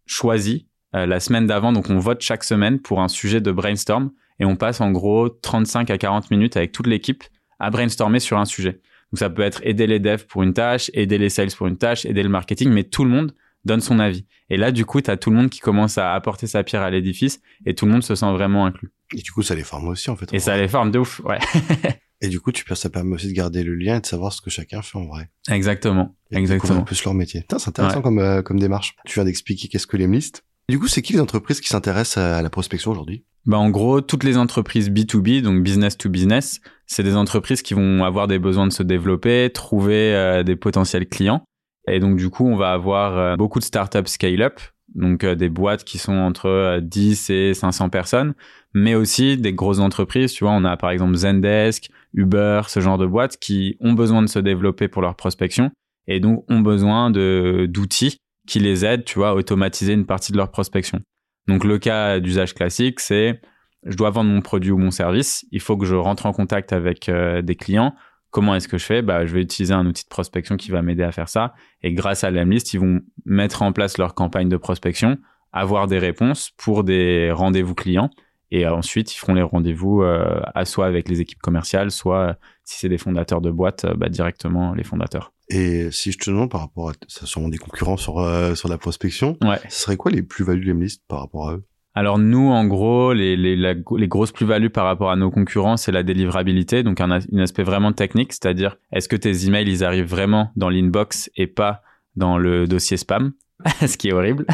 choisi 0.06 0.68
euh, 0.96 1.06
la 1.06 1.20
semaine 1.20 1.48
d'avant, 1.48 1.74
donc 1.74 1.90
on 1.90 2.00
vote 2.00 2.22
chaque 2.22 2.44
semaine 2.44 2.80
pour 2.80 3.02
un 3.02 3.10
sujet 3.10 3.42
de 3.42 3.52
brainstorm 3.52 4.12
et 4.40 4.46
on 4.46 4.56
passe 4.56 4.82
en 4.82 4.92
gros 4.92 5.30
35 5.30 5.90
à 5.90 5.98
40 5.98 6.32
minutes 6.32 6.58
avec 6.58 6.72
toute 6.72 6.88
l'équipe 6.88 7.24
à 7.60 7.70
brainstormer 7.70 8.20
sur 8.20 8.38
un 8.38 8.46
sujet. 8.46 8.82
Donc 9.12 9.20
ça 9.20 9.30
peut 9.30 9.44
être 9.44 9.62
aider 9.64 9.88
les 9.88 10.00
devs 10.00 10.26
pour 10.28 10.44
une 10.44 10.54
tâche, 10.54 10.92
aider 10.94 11.18
les 11.18 11.30
sales 11.30 11.52
pour 11.56 11.68
une 11.68 11.78
tâche, 11.78 12.06
aider 12.06 12.24
le 12.24 12.30
marketing, 12.30 12.70
mais 12.70 12.84
tout 12.84 13.04
le 13.04 13.10
monde 13.10 13.34
donne 13.66 13.82
son 13.82 14.00
avis. 14.00 14.26
Et 14.50 14.58
là, 14.58 14.72
du 14.72 14.86
coup, 14.86 15.02
tu 15.02 15.10
as 15.10 15.18
tout 15.18 15.30
le 15.32 15.36
monde 15.36 15.50
qui 15.50 15.60
commence 15.60 15.98
à 15.98 16.14
apporter 16.14 16.48
sa 16.48 16.64
pierre 16.64 16.82
à 16.82 16.90
l'édifice 16.90 17.42
et 17.66 17.74
tout 17.74 17.86
le 17.86 17.92
monde 17.92 18.04
se 18.04 18.16
sent 18.16 18.32
vraiment 18.32 18.66
inclus. 18.66 18.92
Et 19.16 19.22
du 19.22 19.32
coup, 19.32 19.42
ça 19.42 19.56
les 19.56 19.64
forme 19.64 19.88
aussi, 19.88 20.10
en 20.10 20.16
fait. 20.16 20.32
Et 20.34 20.40
ça 20.40 20.58
les 20.58 20.68
forme 20.68 20.92
de 20.92 21.00
ouf, 21.00 21.20
ouais. 21.22 21.40
et 22.22 22.28
du 22.28 22.40
coup, 22.40 22.52
tu 22.52 22.64
peux, 22.64 22.76
ça 22.76 22.90
permet 22.90 23.16
aussi 23.16 23.28
de 23.28 23.34
garder 23.34 23.64
le 23.64 23.76
lien 23.76 23.98
et 23.98 24.02
de 24.02 24.06
savoir 24.06 24.34
ce 24.34 24.42
que 24.42 24.50
chacun 24.50 24.82
fait 24.82 24.98
en 24.98 25.06
vrai. 25.06 25.30
Exactement. 25.50 26.16
Exactement. 26.32 26.80
Un 26.80 26.84
peu 26.84 26.96
leur 27.04 27.14
métier. 27.14 27.46
C'est 27.50 27.68
intéressant 27.68 28.02
comme, 28.02 28.20
euh, 28.20 28.42
comme 28.42 28.60
démarche. 28.60 28.96
Tu 29.06 29.16
viens 29.16 29.26
d'expliquer 29.26 29.68
qu'est-ce 29.68 29.88
que 29.88 29.98
les 29.98 30.08
listes. 30.08 30.44
Du 30.70 30.80
coup, 30.80 30.88
c'est 30.88 31.02
qui 31.02 31.14
les 31.14 31.22
entreprises 31.22 31.62
qui 31.62 31.70
s'intéressent 31.70 32.18
à 32.18 32.42
la 32.42 32.50
prospection 32.50 32.92
aujourd'hui? 32.92 33.24
Bah 33.46 33.60
en 33.60 33.70
gros, 33.70 34.02
toutes 34.02 34.24
les 34.24 34.38
entreprises 34.38 34.90
B2B, 34.90 35.42
donc 35.42 35.62
business 35.62 35.98
to 35.98 36.10
business, 36.10 36.62
c'est 36.88 37.04
des 37.04 37.16
entreprises 37.16 37.62
qui 37.62 37.76
vont 37.76 38.04
avoir 38.04 38.28
des 38.28 38.40
besoins 38.40 38.66
de 38.66 38.74
se 38.74 38.82
développer, 38.82 39.52
trouver 39.54 40.16
euh, 40.16 40.44
des 40.44 40.56
potentiels 40.56 41.08
clients. 41.08 41.44
Et 41.88 42.00
donc 42.00 42.18
du 42.18 42.30
coup, 42.30 42.48
on 42.48 42.56
va 42.56 42.72
avoir 42.72 43.18
euh, 43.18 43.36
beaucoup 43.36 43.60
de 43.60 43.64
startups 43.64 44.08
scale-up, 44.08 44.60
donc 44.96 45.24
euh, 45.24 45.36
des 45.36 45.50
boîtes 45.50 45.84
qui 45.84 46.00
sont 46.00 46.16
entre 46.16 46.80
10 46.82 47.30
et 47.30 47.54
500 47.54 47.90
personnes, 47.90 48.34
mais 48.74 48.96
aussi 48.96 49.38
des 49.38 49.54
grosses 49.54 49.80
entreprises. 49.80 50.34
Tu 50.34 50.44
vois, 50.44 50.54
on 50.54 50.64
a 50.66 50.76
par 50.76 50.90
exemple 50.90 51.16
Zendesk, 51.16 51.90
Uber, 52.16 52.64
ce 52.68 52.80
genre 52.80 52.98
de 52.98 53.06
boîtes 53.06 53.38
qui 53.38 53.78
ont 53.80 53.94
besoin 53.94 54.24
de 54.24 54.28
se 54.28 54.40
développer 54.40 54.88
pour 54.88 55.04
leur 55.04 55.16
prospection 55.16 55.70
et 56.08 56.20
donc 56.20 56.44
ont 56.50 56.62
besoin 56.62 57.12
d'outils 57.12 58.18
qui 58.48 58.60
les 58.60 58.86
aident, 58.86 59.06
tu 59.06 59.20
vois, 59.20 59.30
à 59.30 59.34
automatiser 59.36 59.94
une 59.94 60.06
partie 60.06 60.32
de 60.32 60.38
leur 60.38 60.50
prospection. 60.50 61.02
Donc 61.48 61.64
le 61.64 61.78
cas 61.78 62.20
d'usage 62.20 62.54
classique, 62.54 63.00
c'est 63.00 63.42
je 63.86 63.96
dois 63.96 64.10
vendre 64.10 64.32
mon 64.32 64.42
produit 64.42 64.72
ou 64.72 64.78
mon 64.78 64.92
service, 64.92 65.46
il 65.52 65.62
faut 65.62 65.78
que 65.78 65.86
je 65.86 65.96
rentre 65.96 66.26
en 66.26 66.34
contact 66.34 66.74
avec 66.74 67.08
euh, 67.08 67.42
des 67.42 67.56
clients. 67.56 67.96
Comment 68.32 68.56
est-ce 68.56 68.68
que 68.68 68.78
je 68.78 68.86
fais? 68.86 69.02
Bah, 69.02 69.26
Je 69.26 69.34
vais 69.34 69.42
utiliser 69.42 69.74
un 69.74 69.86
outil 69.86 70.04
de 70.04 70.10
prospection 70.10 70.58
qui 70.58 70.72
va 70.72 70.82
m'aider 70.82 71.04
à 71.04 71.12
faire 71.12 71.30
ça. 71.30 71.54
Et 71.84 71.94
grâce 71.94 72.24
à 72.24 72.32
l'Emlist, 72.32 72.74
ils 72.74 72.80
vont 72.80 73.02
mettre 73.26 73.62
en 73.62 73.72
place 73.72 73.98
leur 73.98 74.16
campagne 74.16 74.50
de 74.50 74.58
prospection, 74.58 75.18
avoir 75.54 75.88
des 75.88 76.00
réponses 76.00 76.52
pour 76.58 76.84
des 76.84 77.32
rendez-vous 77.32 77.76
clients. 77.76 78.10
Et 78.52 78.68
ensuite, 78.68 79.14
ils 79.14 79.18
feront 79.18 79.36
les 79.36 79.42
rendez-vous 79.42 80.02
euh, 80.02 80.42
à 80.54 80.66
soit 80.66 80.88
avec 80.88 81.08
les 81.08 81.22
équipes 81.22 81.42
commerciales, 81.42 81.92
soit 81.92 82.38
si 82.64 82.80
c'est 82.80 82.90
des 82.90 82.98
fondateurs 82.98 83.42
de 83.42 83.52
boîtes, 83.52 83.86
bah, 83.96 84.10
directement 84.10 84.74
les 84.74 84.84
fondateurs. 84.84 85.35
Et 85.50 85.92
si 85.92 86.12
je 86.12 86.18
te 86.18 86.30
demande 86.30 86.50
par 86.50 86.62
rapport 86.62 86.90
à, 86.90 86.94
ça 87.08 87.26
sont 87.26 87.48
des 87.50 87.58
concurrents 87.58 87.98
sur 87.98 88.20
euh, 88.20 88.56
sur 88.56 88.68
la 88.68 88.78
prospection, 88.78 89.38
ouais. 89.44 89.60
ce 89.70 89.82
serait 89.84 89.98
quoi 89.98 90.12
les 90.12 90.24
plus-values 90.24 90.64
Lemlist 90.64 91.04
par 91.08 91.20
rapport 91.20 91.50
à 91.50 91.54
eux? 91.56 91.64
Alors 91.98 92.20
nous, 92.20 92.50
en 92.50 92.66
gros, 92.66 93.14
les, 93.14 93.38
les, 93.38 93.56
les 93.56 94.08
grosses 94.08 94.34
plus-values 94.34 94.70
par 94.70 94.84
rapport 94.84 95.12
à 95.12 95.16
nos 95.16 95.32
concurrents, 95.32 95.78
c'est 95.78 95.94
la 95.94 96.04
délivrabilité, 96.04 96.84
donc 96.84 97.00
un, 97.00 97.10
un 97.10 97.40
aspect 97.40 97.64
vraiment 97.64 97.94
technique, 97.94 98.34
c'est-à-dire 98.34 98.76
est-ce 98.92 99.08
que 99.08 99.16
tes 99.16 99.46
emails, 99.46 99.70
ils 99.70 99.84
arrivent 99.84 100.10
vraiment 100.10 100.52
dans 100.58 100.68
l'inbox 100.68 101.30
et 101.38 101.48
pas 101.48 101.84
dans 102.18 102.38
le 102.38 102.68
dossier 102.68 102.98
spam, 102.98 103.32
ce 103.86 103.96
qui 103.98 104.10
est 104.10 104.14
horrible. 104.14 104.46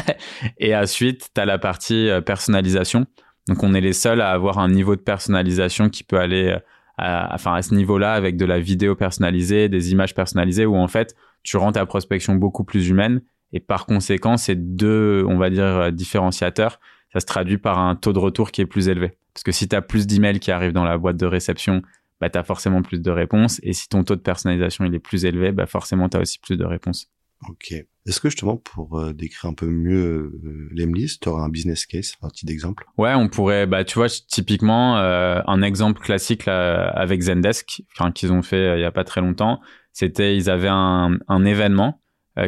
Et 0.58 0.76
ensuite, 0.76 1.30
tu 1.34 1.40
as 1.40 1.44
la 1.44 1.58
partie 1.58 2.08
euh, 2.08 2.20
personnalisation. 2.20 3.06
Donc 3.48 3.64
on 3.64 3.74
est 3.74 3.80
les 3.80 3.92
seuls 3.92 4.20
à 4.20 4.30
avoir 4.30 4.58
un 4.58 4.68
niveau 4.68 4.94
de 4.94 5.00
personnalisation 5.00 5.88
qui 5.88 6.04
peut 6.04 6.18
aller 6.18 6.48
euh, 6.48 6.58
à, 7.02 7.34
enfin 7.34 7.54
à 7.54 7.62
ce 7.62 7.74
niveau-là 7.74 8.14
avec 8.14 8.36
de 8.36 8.44
la 8.44 8.60
vidéo 8.60 8.94
personnalisée, 8.94 9.68
des 9.68 9.92
images 9.92 10.14
personnalisées 10.14 10.66
où 10.66 10.76
en 10.76 10.88
fait 10.88 11.16
tu 11.42 11.56
rends 11.56 11.72
ta 11.72 11.84
prospection 11.86 12.34
beaucoup 12.34 12.64
plus 12.64 12.88
humaine 12.88 13.22
et 13.52 13.60
par 13.60 13.86
conséquent 13.86 14.36
ces 14.36 14.54
deux 14.54 15.24
on 15.28 15.36
va 15.36 15.50
dire 15.50 15.64
euh, 15.64 15.90
différenciateurs 15.90 16.80
ça 17.12 17.20
se 17.20 17.26
traduit 17.26 17.58
par 17.58 17.78
un 17.78 17.96
taux 17.96 18.12
de 18.12 18.18
retour 18.18 18.52
qui 18.52 18.60
est 18.60 18.66
plus 18.66 18.88
élevé 18.88 19.12
parce 19.34 19.42
que 19.42 19.52
si 19.52 19.68
tu 19.68 19.76
as 19.76 19.82
plus 19.82 20.06
d'emails 20.06 20.40
qui 20.40 20.50
arrivent 20.50 20.72
dans 20.72 20.84
la 20.84 20.96
boîte 20.98 21.16
de 21.16 21.26
réception 21.26 21.82
bah 22.20 22.30
tu 22.30 22.38
as 22.38 22.44
forcément 22.44 22.82
plus 22.82 23.00
de 23.00 23.10
réponses 23.10 23.58
et 23.62 23.72
si 23.72 23.88
ton 23.88 24.04
taux 24.04 24.16
de 24.16 24.20
personnalisation 24.20 24.84
il 24.84 24.94
est 24.94 25.00
plus 25.00 25.24
élevé 25.24 25.50
bah 25.50 25.66
forcément 25.66 26.08
tu 26.08 26.16
as 26.16 26.20
aussi 26.20 26.38
plus 26.38 26.56
de 26.56 26.64
réponses. 26.64 27.10
OK. 27.48 27.74
Est-ce 28.04 28.20
que 28.20 28.28
justement, 28.28 28.56
pour 28.56 28.98
euh, 28.98 29.12
décrire 29.12 29.48
un 29.48 29.54
peu 29.54 29.66
mieux 29.66 30.32
euh, 30.44 30.68
l'Emlist, 30.72 31.22
tu 31.22 31.28
aurais 31.28 31.42
un 31.42 31.48
business 31.48 31.86
case, 31.86 32.14
un 32.22 32.28
petit 32.28 32.50
exemple? 32.50 32.84
Ouais, 32.98 33.14
on 33.14 33.28
pourrait, 33.28 33.66
bah, 33.66 33.84
tu 33.84 33.94
vois, 33.94 34.08
typiquement, 34.08 34.98
euh, 34.98 35.40
un 35.46 35.62
exemple 35.62 36.00
classique 36.00 36.46
là, 36.46 36.88
avec 36.88 37.20
Zendesk, 37.22 37.82
qu'ils 38.14 38.32
ont 38.32 38.42
fait 38.42 38.56
euh, 38.56 38.78
il 38.78 38.80
y 38.80 38.84
a 38.84 38.90
pas 38.90 39.04
très 39.04 39.20
longtemps, 39.20 39.60
c'était, 39.92 40.36
ils 40.36 40.50
avaient 40.50 40.68
un, 40.70 41.18
un 41.28 41.44
événement 41.44 42.00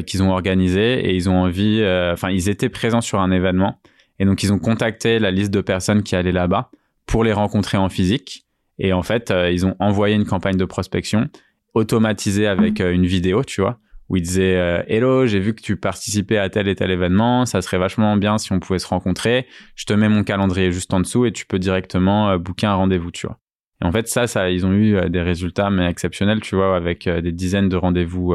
qu'ils 0.07 0.23
ont 0.23 0.31
organisé 0.31 1.11
et 1.11 1.15
ils 1.15 1.29
ont 1.29 1.37
envie, 1.37 1.85
enfin, 2.11 2.31
ils 2.31 2.49
étaient 2.49 2.71
présents 2.71 3.03
sur 3.03 3.21
un 3.21 3.31
événement 3.31 3.83
et 4.19 4.25
donc 4.25 4.43
ils 4.43 4.51
ont 4.51 4.59
contacté 4.59 5.19
la 5.19 5.31
liste 5.31 5.51
de 5.51 5.61
personnes 5.61 6.03
qui 6.03 6.17
allaient 6.17 6.33
là-bas 6.33 6.71
pour 7.05 7.23
les 7.23 7.35
rencontrer 7.35 7.77
en 7.77 7.91
physique 7.91 8.47
et 8.79 8.95
en 8.95 9.03
fait, 9.03 9.31
ils 9.53 9.67
ont 9.67 9.77
envoyé 9.81 10.15
une 10.15 10.25
campagne 10.25 10.57
de 10.57 10.65
prospection 10.65 11.29
automatisée 11.75 12.47
avec 12.47 12.81
une 12.81 13.05
vidéo, 13.05 13.45
tu 13.45 13.61
vois 13.61 13.79
où 14.09 14.17
il 14.17 14.23
disait 14.23 14.57
euh, 14.57 14.83
Hello, 14.87 15.27
j'ai 15.27 15.41
vu 15.41 15.55
que 15.55 15.63
tu 15.63 15.77
participais 15.77 16.39
à 16.39 16.49
tel 16.51 16.69
et 16.69 16.75
tel 16.75 16.91
événement, 16.91 17.47
ça 17.47 17.63
serait 17.63 17.79
vachement 17.79 18.17
bien 18.17 18.39
si 18.39 18.53
on 18.53 18.61
pouvait 18.61 18.79
se 18.79 18.87
rencontrer. 18.87 19.47
Je 19.75 19.85
te 19.85 19.93
mets 19.93 20.09
mon 20.09 20.25
calendrier 20.25 20.73
juste 20.73 20.93
en 20.93 21.01
dessous 21.01 21.27
et 21.27 21.33
tu 21.33 21.47
peux 21.47 21.59
directement 21.59 22.31
euh, 22.31 22.39
booker 22.39 22.67
un 22.67 22.75
rendez-vous, 22.75 23.11
tu 23.11 23.27
vois. 23.27 23.39
Et 23.83 23.87
en 23.87 23.93
fait, 23.93 24.09
ça, 24.09 24.27
ça, 24.27 24.51
ils 24.51 24.67
ont 24.67 24.73
eu 24.73 24.97
euh, 24.97 25.09
des 25.09 25.23
résultats 25.23 25.71
mais 25.71 25.89
exceptionnels, 25.89 26.41
tu 26.41 26.57
vois, 26.57 26.77
avec 26.77 27.09
des 27.09 27.33
dizaines 27.33 27.69
de 27.69 27.77
rendez-vous 27.77 28.35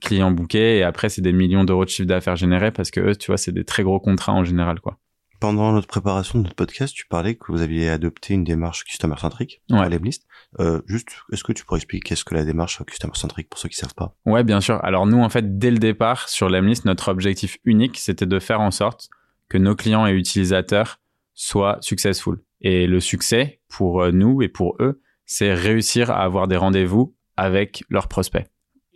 clients 0.00 0.32
bookés 0.32 0.78
et 0.78 0.82
après 0.82 1.08
c'est 1.08 1.22
des 1.22 1.32
millions 1.32 1.62
d'euros 1.62 1.84
de 1.84 1.90
chiffre 1.90 2.08
d'affaires 2.08 2.36
générés 2.36 2.72
parce 2.72 2.90
que 2.90 3.00
eux, 3.00 3.16
tu 3.16 3.28
vois, 3.28 3.36
c'est 3.36 3.52
des 3.52 3.64
très 3.64 3.82
gros 3.82 4.00
contrats 4.00 4.32
en 4.32 4.44
général, 4.44 4.80
quoi. 4.80 4.98
Pendant 5.46 5.70
notre 5.70 5.86
préparation 5.86 6.40
de 6.40 6.42
notre 6.42 6.56
podcast, 6.56 6.92
tu 6.92 7.06
parlais 7.06 7.36
que 7.36 7.52
vous 7.52 7.62
aviez 7.62 7.88
adopté 7.88 8.34
une 8.34 8.42
démarche 8.42 8.82
customer 8.82 9.14
centrique 9.16 9.62
ouais. 9.70 9.78
à 9.78 9.88
Lemlist. 9.88 10.26
Euh, 10.58 10.82
juste, 10.88 11.10
est-ce 11.32 11.44
que 11.44 11.52
tu 11.52 11.64
pourrais 11.64 11.78
expliquer 11.78 12.08
qu'est-ce 12.08 12.24
que 12.24 12.34
la 12.34 12.44
démarche 12.44 12.82
customer 12.84 13.12
centrique 13.14 13.48
pour 13.48 13.60
ceux 13.60 13.68
qui 13.68 13.76
savent 13.76 13.94
pas? 13.94 14.16
Ouais, 14.24 14.42
bien 14.42 14.60
sûr. 14.60 14.84
Alors 14.84 15.06
nous, 15.06 15.22
en 15.22 15.28
fait, 15.28 15.56
dès 15.56 15.70
le 15.70 15.78
départ 15.78 16.28
sur 16.28 16.48
Lemlist, 16.48 16.84
notre 16.84 17.12
objectif 17.12 17.58
unique, 17.64 17.96
c'était 17.96 18.26
de 18.26 18.40
faire 18.40 18.60
en 18.60 18.72
sorte 18.72 19.08
que 19.48 19.56
nos 19.56 19.76
clients 19.76 20.04
et 20.08 20.10
utilisateurs 20.10 20.98
soient 21.32 21.78
successful. 21.80 22.42
Et 22.60 22.88
le 22.88 22.98
succès 22.98 23.60
pour 23.68 24.02
euh, 24.02 24.10
nous 24.10 24.42
et 24.42 24.48
pour 24.48 24.74
eux, 24.80 25.00
c'est 25.26 25.54
réussir 25.54 26.10
à 26.10 26.24
avoir 26.24 26.48
des 26.48 26.56
rendez-vous 26.56 27.14
avec 27.36 27.84
leurs 27.88 28.08
prospects 28.08 28.48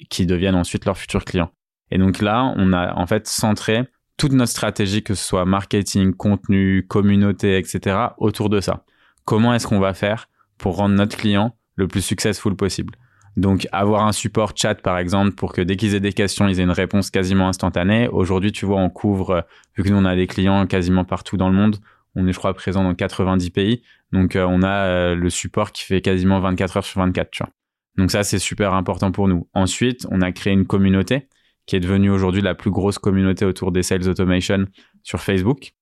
qui 0.08 0.26
deviennent 0.26 0.56
ensuite 0.56 0.84
leurs 0.84 0.98
futurs 0.98 1.24
clients. 1.24 1.52
Et 1.92 1.98
donc 1.98 2.20
là, 2.20 2.52
on 2.56 2.72
a 2.72 2.92
en 2.96 3.06
fait 3.06 3.28
centré 3.28 3.84
toute 4.20 4.32
notre 4.32 4.52
stratégie, 4.52 5.02
que 5.02 5.14
ce 5.14 5.24
soit 5.24 5.46
marketing, 5.46 6.12
contenu, 6.12 6.84
communauté, 6.86 7.56
etc., 7.56 7.96
autour 8.18 8.50
de 8.50 8.60
ça. 8.60 8.84
Comment 9.24 9.54
est-ce 9.54 9.66
qu'on 9.66 9.80
va 9.80 9.94
faire 9.94 10.28
pour 10.58 10.76
rendre 10.76 10.94
notre 10.94 11.16
client 11.16 11.56
le 11.76 11.88
plus 11.88 12.02
successful 12.02 12.54
possible? 12.54 12.96
Donc 13.38 13.66
avoir 13.72 14.06
un 14.06 14.12
support 14.12 14.52
chat 14.54 14.74
par 14.74 14.98
exemple 14.98 15.30
pour 15.30 15.54
que 15.54 15.62
dès 15.62 15.76
qu'ils 15.76 15.94
aient 15.94 16.00
des 16.00 16.12
questions, 16.12 16.48
ils 16.48 16.60
aient 16.60 16.64
une 16.64 16.70
réponse 16.70 17.10
quasiment 17.10 17.48
instantanée. 17.48 18.08
Aujourd'hui, 18.08 18.52
tu 18.52 18.66
vois, 18.66 18.76
on 18.76 18.90
couvre, 18.90 19.46
vu 19.74 19.84
que 19.84 19.88
nous 19.88 19.96
on 19.96 20.04
a 20.04 20.14
des 20.14 20.26
clients 20.26 20.66
quasiment 20.66 21.06
partout 21.06 21.38
dans 21.38 21.48
le 21.48 21.56
monde, 21.56 21.78
on 22.14 22.26
est 22.26 22.32
je 22.34 22.38
crois 22.38 22.52
présent 22.52 22.84
dans 22.84 22.94
90 22.94 23.48
pays, 23.48 23.82
donc 24.12 24.36
euh, 24.36 24.44
on 24.46 24.62
a 24.62 24.84
euh, 24.84 25.14
le 25.14 25.30
support 25.30 25.72
qui 25.72 25.82
fait 25.82 26.02
quasiment 26.02 26.40
24 26.40 26.76
heures 26.76 26.84
sur 26.84 27.00
24, 27.00 27.30
tu 27.30 27.42
vois. 27.42 27.52
Donc 27.96 28.10
ça 28.10 28.22
c'est 28.22 28.38
super 28.38 28.74
important 28.74 29.12
pour 29.12 29.28
nous. 29.28 29.48
Ensuite, 29.54 30.06
on 30.10 30.20
a 30.20 30.30
créé 30.30 30.52
une 30.52 30.66
communauté 30.66 31.26
qui 31.66 31.76
est 31.76 31.80
devenue 31.80 32.10
aujourd'hui 32.10 32.42
la 32.42 32.54
plus 32.54 32.70
grosse 32.70 32.98
communauté 32.98 33.44
autour 33.44 33.72
des 33.72 33.82
sales 33.82 34.08
automation 34.08 34.66
sur 35.02 35.20
Facebook, 35.20 35.72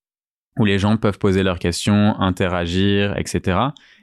où 0.58 0.64
les 0.64 0.78
gens 0.78 0.96
peuvent 0.96 1.18
poser 1.18 1.42
leurs 1.42 1.58
questions, 1.58 2.18
interagir, 2.20 3.16
etc. 3.16 3.58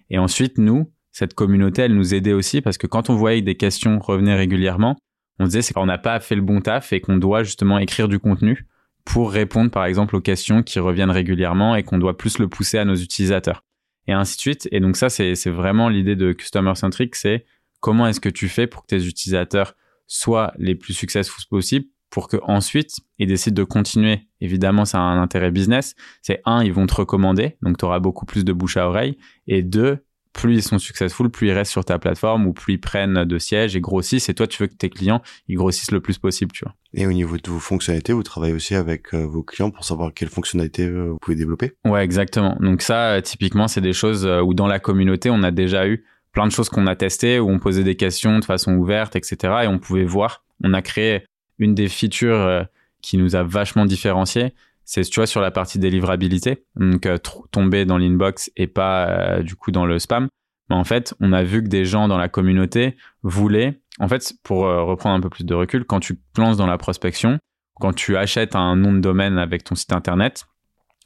Et 0.09 0.17
ensuite, 0.17 0.57
nous, 0.57 0.91
cette 1.11 1.33
communauté, 1.33 1.83
elle 1.83 1.95
nous 1.95 2.13
aidait 2.13 2.33
aussi 2.33 2.61
parce 2.61 2.77
que 2.77 2.87
quand 2.87 3.09
on 3.09 3.15
voyait 3.15 3.41
des 3.41 3.55
questions 3.55 3.99
revenaient 3.99 4.35
régulièrement, 4.35 4.97
on 5.39 5.45
disait 5.45 5.61
c'est 5.61 5.73
qu'on 5.73 5.85
n'a 5.85 5.97
pas 5.97 6.19
fait 6.19 6.35
le 6.35 6.41
bon 6.41 6.61
taf 6.61 6.93
et 6.93 7.01
qu'on 7.01 7.17
doit 7.17 7.43
justement 7.43 7.77
écrire 7.79 8.07
du 8.07 8.19
contenu 8.19 8.65
pour 9.05 9.31
répondre 9.31 9.69
par 9.69 9.85
exemple 9.85 10.15
aux 10.15 10.21
questions 10.21 10.63
qui 10.63 10.79
reviennent 10.79 11.11
régulièrement 11.11 11.75
et 11.75 11.83
qu'on 11.83 11.97
doit 11.97 12.17
plus 12.17 12.39
le 12.39 12.47
pousser 12.47 12.77
à 12.77 12.85
nos 12.85 12.95
utilisateurs. 12.95 13.63
Et 14.07 14.13
ainsi 14.13 14.35
de 14.35 14.41
suite. 14.41 14.67
Et 14.71 14.79
donc 14.79 14.97
ça, 14.97 15.09
c'est 15.09 15.49
vraiment 15.49 15.89
l'idée 15.89 16.15
de 16.15 16.31
Customer 16.33 16.75
Centric, 16.75 17.15
c'est 17.15 17.45
comment 17.79 18.07
est-ce 18.07 18.19
que 18.19 18.29
tu 18.29 18.49
fais 18.49 18.67
pour 18.67 18.83
que 18.83 18.87
tes 18.87 19.05
utilisateurs 19.05 19.75
soient 20.07 20.53
les 20.57 20.75
plus 20.75 20.93
successful 20.93 21.43
possibles 21.49 21.87
pour 22.09 22.27
que 22.27 22.37
ensuite 22.43 22.97
ils 23.19 23.27
décident 23.27 23.55
de 23.55 23.63
continuer. 23.63 24.27
Évidemment, 24.39 24.85
ça 24.85 24.99
a 24.99 25.01
un 25.01 25.21
intérêt 25.21 25.51
business. 25.51 25.95
C'est 26.21 26.41
un, 26.45 26.63
ils 26.63 26.73
vont 26.73 26.85
te 26.85 26.95
recommander, 26.95 27.57
donc 27.61 27.77
tu 27.77 27.85
auras 27.85 27.99
beaucoup 27.99 28.25
plus 28.25 28.45
de 28.45 28.53
bouche 28.53 28.77
à 28.77 28.87
oreille. 28.87 29.17
Et 29.47 29.63
deux, 29.63 29.99
plus 30.35 30.55
ils 30.55 30.63
sont 30.63 30.79
successful, 30.79 31.29
plus 31.29 31.47
ils 31.47 31.51
restent 31.51 31.71
sur 31.71 31.85
ta 31.85 31.97
plateforme 31.97 32.45
ou 32.45 32.53
plus 32.53 32.73
ils 32.73 32.79
prennent 32.79 33.23
de 33.23 33.39
sièges 33.39 33.75
et 33.75 33.81
grossissent. 33.81 34.29
Et 34.29 34.33
toi, 34.33 34.47
tu 34.47 34.61
veux 34.61 34.67
que 34.67 34.75
tes 34.75 34.89
clients, 34.89 35.21
ils 35.47 35.55
grossissent 35.55 35.91
le 35.91 36.01
plus 36.01 36.17
possible, 36.17 36.51
tu 36.51 36.65
vois. 36.65 36.75
Et 36.93 37.07
au 37.07 37.13
niveau 37.13 37.37
de 37.37 37.49
vos 37.49 37.59
fonctionnalités, 37.59 38.13
vous 38.13 38.23
travaillez 38.23 38.53
aussi 38.53 38.75
avec 38.75 39.13
euh, 39.13 39.25
vos 39.25 39.43
clients 39.43 39.71
pour 39.71 39.85
savoir 39.85 40.13
quelles 40.13 40.29
fonctionnalités 40.29 40.87
euh, 40.87 41.11
vous 41.11 41.17
pouvez 41.17 41.37
développer? 41.37 41.73
Ouais, 41.85 42.03
exactement. 42.03 42.57
Donc 42.59 42.81
ça, 42.81 43.13
euh, 43.13 43.21
typiquement, 43.21 43.67
c'est 43.67 43.81
des 43.81 43.93
choses 43.93 44.25
où 44.25 44.53
dans 44.53 44.67
la 44.67 44.79
communauté, 44.79 45.29
on 45.29 45.41
a 45.41 45.51
déjà 45.51 45.87
eu 45.87 46.05
plein 46.35 46.45
de 46.45 46.51
choses 46.51 46.69
qu'on 46.69 46.85
a 46.85 46.95
testées, 46.95 47.39
où 47.39 47.49
on 47.49 47.57
posait 47.57 47.83
des 47.83 47.95
questions 47.95 48.37
de 48.37 48.45
façon 48.45 48.73
ouverte, 48.73 49.15
etc. 49.15 49.37
Et 49.63 49.67
on 49.67 49.79
pouvait 49.79 50.05
voir. 50.05 50.43
On 50.63 50.73
a 50.73 50.83
créé 50.83 51.25
une 51.57 51.73
des 51.73 51.87
features 51.87 52.67
qui 53.01 53.17
nous 53.17 53.35
a 53.35 53.41
vachement 53.43 53.85
différenciés 53.85 54.53
c'est 54.85 55.01
tu 55.01 55.19
vois 55.19 55.27
sur 55.27 55.41
la 55.41 55.51
partie 55.51 55.79
délivrabilité, 55.79 56.63
donc 56.75 57.05
euh, 57.07 57.17
tomber 57.51 57.85
dans 57.85 57.97
l'inbox 57.97 58.51
et 58.55 58.67
pas 58.67 59.09
euh, 59.09 59.41
du 59.41 59.55
coup 59.55 59.71
dans 59.71 59.85
le 59.85 59.99
spam. 59.99 60.29
Mais 60.69 60.75
en 60.75 60.83
fait, 60.83 61.13
on 61.19 61.33
a 61.33 61.43
vu 61.43 61.63
que 61.63 61.67
des 61.67 61.85
gens 61.85 62.07
dans 62.07 62.17
la 62.17 62.29
communauté 62.29 62.95
voulaient, 63.23 63.81
en 63.99 64.07
fait, 64.07 64.33
pour 64.43 64.65
euh, 64.65 64.83
reprendre 64.83 65.15
un 65.15 65.21
peu 65.21 65.29
plus 65.29 65.43
de 65.43 65.53
recul, 65.53 65.85
quand 65.85 65.99
tu 65.99 66.19
lances 66.37 66.57
dans 66.57 66.67
la 66.67 66.77
prospection, 66.77 67.39
quand 67.79 67.93
tu 67.93 68.15
achètes 68.15 68.55
un 68.55 68.75
nom 68.75 68.93
de 68.93 68.99
domaine 68.99 69.37
avec 69.37 69.63
ton 69.63 69.75
site 69.75 69.91
internet, 69.91 70.45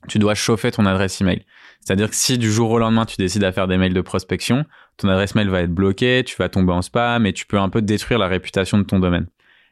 tu 0.07 0.19
dois 0.19 0.35
chauffer 0.35 0.71
ton 0.71 0.85
adresse 0.85 1.19
email. 1.21 1.45
C'est-à-dire 1.79 2.09
que 2.09 2.15
si 2.15 2.37
du 2.37 2.51
jour 2.51 2.71
au 2.71 2.79
lendemain 2.79 3.05
tu 3.05 3.17
décides 3.17 3.43
à 3.43 3.51
faire 3.51 3.67
des 3.67 3.77
mails 3.77 3.93
de 3.93 4.01
prospection, 4.01 4.65
ton 4.99 5.09
adresse 5.09 5.35
mail 5.35 5.49
va 5.49 5.61
être 5.61 5.73
bloquée, 5.73 6.23
tu 6.25 6.35
vas 6.37 6.49
tomber 6.49 6.73
en 6.73 6.81
spam 6.81 7.25
et 7.25 7.33
tu 7.33 7.45
peux 7.45 7.57
un 7.57 7.69
peu 7.69 7.81
détruire 7.81 8.19
la 8.19 8.27
réputation 8.27 8.77
de 8.77 8.83
ton 8.83 8.99
domaine. 8.99 9.27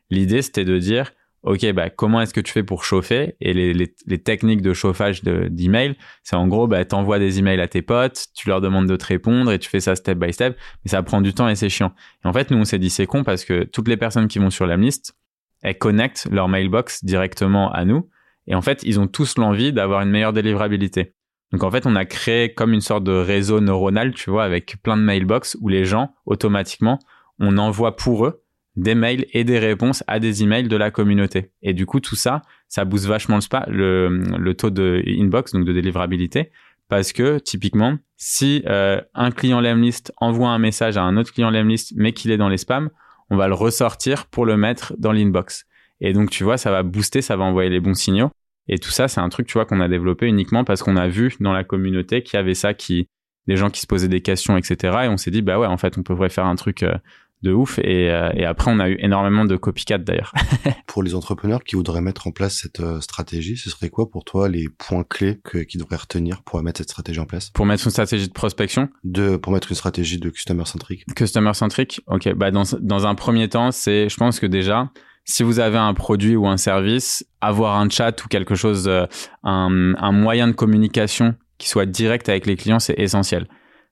L'idée 0.10 0.41
c'était 0.41 0.65
de 0.65 0.77
dire 0.77 1.12
OK, 1.43 1.72
bah, 1.72 1.89
comment 1.89 2.19
est-ce 2.19 2.34
que 2.34 2.41
tu 2.41 2.51
fais 2.51 2.63
pour 2.63 2.84
chauffer? 2.84 3.36
Et 3.39 3.53
les, 3.53 4.17
techniques 4.17 4.62
de 4.62 4.74
chauffage 4.74 5.24
d'email, 5.24 5.96
c'est 6.24 6.36
en 6.36 6.48
gros, 6.48 6.67
bah, 6.67 6.84
tu 6.84 6.96
envoies 6.96 7.19
des 7.19 7.39
emails 7.39 7.62
à 7.62 7.67
tes 7.67 7.82
potes, 7.82 8.25
tu 8.36 8.49
leur 8.49 8.60
demandes 8.60 8.88
de 8.88 8.95
te 8.95 9.06
répondre 9.06 9.52
et 9.52 9.60
tu 9.60 9.69
fais 9.69 9.80
ça 9.80 9.95
step 9.95 10.17
by 10.17 10.34
step, 10.34 10.58
mais 10.84 10.91
ça 10.91 11.02
prend 11.04 11.21
du 11.21 11.34
temps 11.34 11.47
et 11.47 11.56
c'est 11.56 11.69
chiant. 11.69 11.93
Et 12.25 12.28
en 12.28 12.34
fait, 12.34 12.52
nous, 12.52 12.58
on 12.58 12.65
s'est 12.65 12.80
dit, 12.80 12.89
c'est 12.89 13.06
con 13.06 13.23
parce 13.23 13.45
que 13.45 13.63
toutes 13.63 13.88
les 13.88 13.97
personnes 13.97 14.28
qui 14.28 14.39
vont 14.39 14.49
sur 14.49 14.67
la 14.67 14.75
liste, 14.75 15.15
elles 15.62 15.78
connectent 15.78 16.28
leur 16.32 16.49
mailbox 16.49 17.06
directement 17.06 17.71
à 17.71 17.86
nous. 17.86 18.10
Et 18.47 18.56
en 18.56 18.62
fait, 18.62 18.82
ils 18.84 18.99
ont 18.99 19.08
tous 19.08 19.38
l'envie 19.38 19.71
d'avoir 19.71 20.02
une 20.02 20.10
meilleure 20.10 20.34
délivrabilité. 20.34 21.13
Donc 21.51 21.63
en 21.63 21.71
fait, 21.71 21.86
on 21.86 21.95
a 21.95 22.05
créé 22.05 22.53
comme 22.53 22.73
une 22.73 22.81
sorte 22.81 23.03
de 23.03 23.12
réseau 23.12 23.62
neuronal, 23.62 24.13
tu 24.13 24.29
vois, 24.29 24.43
avec 24.43 24.77
plein 24.83 24.97
de 24.97 25.01
mailbox 25.01 25.57
où 25.62 25.69
les 25.69 25.86
gens, 25.86 26.13
automatiquement, 26.25 26.99
on 27.39 27.57
envoie 27.57 27.95
pour 27.95 28.25
eux 28.25 28.43
des 28.75 28.95
mails 28.95 29.25
et 29.33 29.43
des 29.43 29.57
réponses 29.57 30.03
à 30.07 30.19
des 30.19 30.43
emails 30.43 30.67
de 30.67 30.75
la 30.77 30.91
communauté. 30.91 31.51
Et 31.63 31.73
du 31.73 31.86
coup, 31.86 31.99
tout 31.99 32.15
ça, 32.15 32.43
ça 32.67 32.86
booste 32.86 33.07
vachement 33.07 33.39
le, 33.67 34.53
taux 34.53 34.69
de 34.69 35.03
inbox, 35.07 35.53
donc 35.53 35.65
de 35.65 35.73
délivrabilité, 35.73 36.51
parce 36.88 37.12
que 37.12 37.39
typiquement, 37.39 37.97
si 38.17 38.63
euh, 38.67 39.01
un 39.15 39.31
client 39.31 39.62
Lemlist 39.62 40.13
envoie 40.17 40.49
un 40.49 40.60
message 40.60 40.95
à 40.95 41.01
un 41.01 41.17
autre 41.17 41.33
client 41.33 41.49
Lemlist, 41.49 41.93
mais 41.95 42.13
qu'il 42.13 42.29
est 42.29 42.38
dans 42.38 42.49
les 42.49 42.57
spams, 42.57 42.89
on 43.29 43.36
va 43.36 43.47
le 43.47 43.55
ressortir 43.55 44.27
pour 44.27 44.45
le 44.45 44.57
mettre 44.57 44.93
dans 44.99 45.12
l'inbox. 45.12 45.65
Et 45.99 46.13
donc, 46.13 46.29
tu 46.29 46.43
vois, 46.43 46.57
ça 46.57 46.71
va 46.71 46.83
booster, 46.83 47.21
ça 47.21 47.36
va 47.36 47.43
envoyer 47.43 47.69
les 47.69 47.79
bons 47.79 47.95
signaux. 47.95 48.29
Et 48.69 48.80
tout 48.80 48.91
ça, 48.91 49.08
c'est 49.08 49.21
un 49.21 49.30
truc, 49.30 49.47
tu 49.47 49.53
vois, 49.53 49.65
qu'on 49.65 49.80
a 49.80 49.88
développé 49.88 50.27
uniquement 50.27 50.63
parce 50.63 50.84
qu'on 50.84 50.97
a 50.97 51.08
vu 51.08 51.34
dans 51.39 51.53
la 51.53 51.63
communauté 51.63 52.23
qu'il 52.23 52.38
y 52.38 52.39
avait 52.39 52.53
ça 52.53 52.73
qui, 52.73 53.08
des 53.47 53.56
gens 53.56 53.69
qui 53.69 53.82
se 53.82 53.88
posaient 53.88 54.08
des 54.08 54.21
questions, 54.21 54.58
etc. 54.58 54.97
Et 55.06 55.08
on 55.08 55.17
s'est 55.17 55.32
dit, 55.32 55.41
bah 55.41 55.58
ouais, 55.60 55.67
en 55.67 55.77
fait, 55.77 55.97
on 55.97 56.03
pourrait 56.03 56.30
faire 56.30 56.45
un 56.45 56.56
truc 56.56 56.84
euh, 56.84 56.95
de 57.43 57.53
ouf. 57.53 57.80
Et, 57.80 58.10
euh, 58.12 58.30
et, 58.34 58.45
après, 58.45 58.71
on 58.71 58.80
a 58.80 58.89
eu 58.89 58.97
énormément 58.99 59.45
de 59.45 59.56
copycat 59.56 59.97
d'ailleurs. 59.97 60.34
pour 60.88 61.01
les 61.01 61.15
entrepreneurs 61.15 61.63
qui 61.63 61.75
voudraient 61.75 62.01
mettre 62.01 62.27
en 62.27 62.32
place 62.32 62.56
cette 62.56 62.82
euh, 62.82 62.99
stratégie, 62.99 63.56
ce 63.58 63.69
serait 63.69 63.89
quoi 63.89 64.10
pour 64.10 64.25
toi 64.25 64.49
les 64.49 64.67
points 64.69 65.03
clés 65.03 65.39
qu'ils 65.67 65.80
devraient 65.80 65.97
retenir 65.97 66.43
pour 66.43 66.62
mettre 66.62 66.80
cette 66.80 66.89
stratégie 66.89 67.19
en 67.19 67.25
place? 67.25 67.49
Pour 67.51 67.65
mettre 67.65 67.86
une 67.86 67.91
stratégie 67.91 68.27
de 68.27 68.34
prospection? 68.34 68.89
De, 69.03 69.38
Pour 69.38 69.53
mettre 69.53 69.71
une 69.71 69.77
stratégie 69.77 70.19
de 70.19 70.30
customer 70.30 70.65
centric 70.65 71.06
Customer 71.15 71.53
centric 71.53 72.01
Ok. 72.08 72.34
Bah 72.34 72.51
dans, 72.51 72.63
dans 72.82 73.08
un 73.08 73.15
premier 73.15 73.47
temps, 73.47 73.71
c'est, 73.71 74.10
je 74.10 74.17
pense 74.17 74.39
que 74.39 74.45
déjà, 74.45 74.91
si 75.28 75.44
vous 75.44 75.60
avez 75.60 75.78
un 75.78 75.94
produit 75.94 76.38
ou 76.38 76.48
un 76.48 76.58
service, 76.58 77.26
avoir 77.42 77.78
un 77.78 77.90
chat 77.90 78.24
ou 78.24 78.30
quelque 78.30 78.56
chose, 78.56 78.88
euh, 78.88 79.06
un, 79.44 80.12
moyen 80.12 80.48
de 80.48 80.54
communication 80.54 81.36
qui 81.58 81.68
soit 81.68 81.86
direct 81.86 82.30
avec 82.30 82.46
les 82.46 82.56
clients, 82.56 82.80
c'est 82.80 82.98
essentiel. 82.98 83.48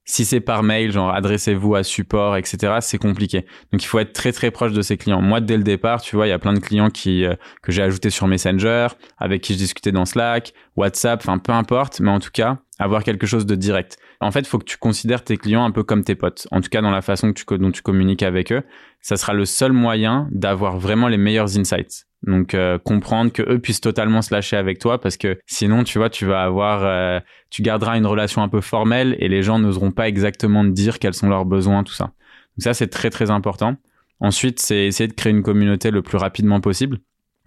Si 0.05 0.23
c'est 0.23 0.39
par 0.39 0.63
mail, 0.63 0.91
genre 0.91 1.13
adressez-vous 1.13 1.75
à 1.75 1.83
support, 1.83 2.37
etc., 2.37 2.75
c'est 2.79 2.99
compliqué. 2.99 3.45
Donc 3.71 3.83
il 3.83 3.87
faut 3.87 3.99
être 3.99 4.13
très 4.13 4.31
très 4.31 4.49
proche 4.49 4.71
de 4.71 4.81
ses 4.81 4.97
clients. 4.97 5.21
Moi, 5.21 5.41
dès 5.41 5.57
le 5.57 5.63
départ, 5.63 6.01
tu 6.01 6.15
vois, 6.15 6.27
il 6.27 6.29
y 6.29 6.33
a 6.33 6.39
plein 6.39 6.53
de 6.53 6.59
clients 6.59 6.89
qui 6.89 7.25
euh, 7.25 7.35
que 7.61 7.71
j'ai 7.71 7.81
ajoutés 7.81 8.11
sur 8.11 8.27
Messenger, 8.27 8.87
avec 9.17 9.41
qui 9.41 9.53
je 9.53 9.57
discutais 9.57 9.91
dans 9.91 10.05
Slack, 10.05 10.53
WhatsApp, 10.77 11.21
enfin 11.21 11.37
peu 11.39 11.51
importe, 11.51 11.99
mais 11.99 12.11
en 12.11 12.19
tout 12.19 12.31
cas, 12.31 12.59
avoir 12.79 13.03
quelque 13.03 13.27
chose 13.27 13.45
de 13.45 13.55
direct. 13.55 13.97
En 14.25 14.31
fait, 14.31 14.39
il 14.39 14.47
faut 14.47 14.57
que 14.57 14.65
tu 14.65 14.77
considères 14.77 15.23
tes 15.23 15.37
clients 15.37 15.63
un 15.63 15.71
peu 15.71 15.83
comme 15.83 16.03
tes 16.03 16.15
potes. 16.15 16.47
En 16.49 16.59
tout 16.59 16.69
cas, 16.69 16.81
dans 16.81 16.89
la 16.89 17.03
façon 17.03 17.31
dont 17.51 17.71
tu 17.71 17.81
communiques 17.83 18.23
avec 18.23 18.51
eux, 18.51 18.63
ça 19.01 19.17
sera 19.17 19.33
le 19.33 19.45
seul 19.45 19.71
moyen 19.71 20.27
d'avoir 20.31 20.79
vraiment 20.79 21.07
les 21.07 21.17
meilleurs 21.17 21.59
insights. 21.59 22.07
Donc 22.23 22.55
euh, 22.55 22.79
comprendre 22.79 23.31
que 23.31 23.43
eux 23.43 23.59
puissent 23.59 23.81
totalement 23.81 24.23
se 24.23 24.33
lâcher 24.33 24.57
avec 24.57 24.79
toi 24.79 24.99
parce 24.99 25.15
que 25.15 25.37
sinon 25.45 25.83
tu 25.83 25.99
vois 25.99 26.09
tu 26.09 26.25
vas 26.25 26.41
avoir 26.41 26.83
euh, 26.83 27.19
tu 27.51 27.61
garderas 27.61 27.97
une 27.97 28.07
relation 28.07 28.41
un 28.41 28.49
peu 28.49 28.61
formelle 28.61 29.15
et 29.19 29.27
les 29.27 29.43
gens 29.43 29.59
n'oseront 29.59 29.91
pas 29.91 30.07
exactement 30.07 30.63
te 30.63 30.69
dire 30.69 30.97
quels 30.97 31.13
sont 31.13 31.29
leurs 31.29 31.45
besoins 31.45 31.83
tout 31.83 31.93
ça. 31.93 32.05
Donc 32.05 32.63
ça 32.63 32.73
c'est 32.73 32.87
très 32.87 33.11
très 33.11 33.29
important. 33.29 33.75
Ensuite 34.21 34.59
c'est 34.59 34.87
essayer 34.87 35.07
de 35.07 35.13
créer 35.13 35.33
une 35.33 35.43
communauté 35.43 35.91
le 35.91 36.01
plus 36.01 36.17
rapidement 36.17 36.61
possible. 36.61 36.97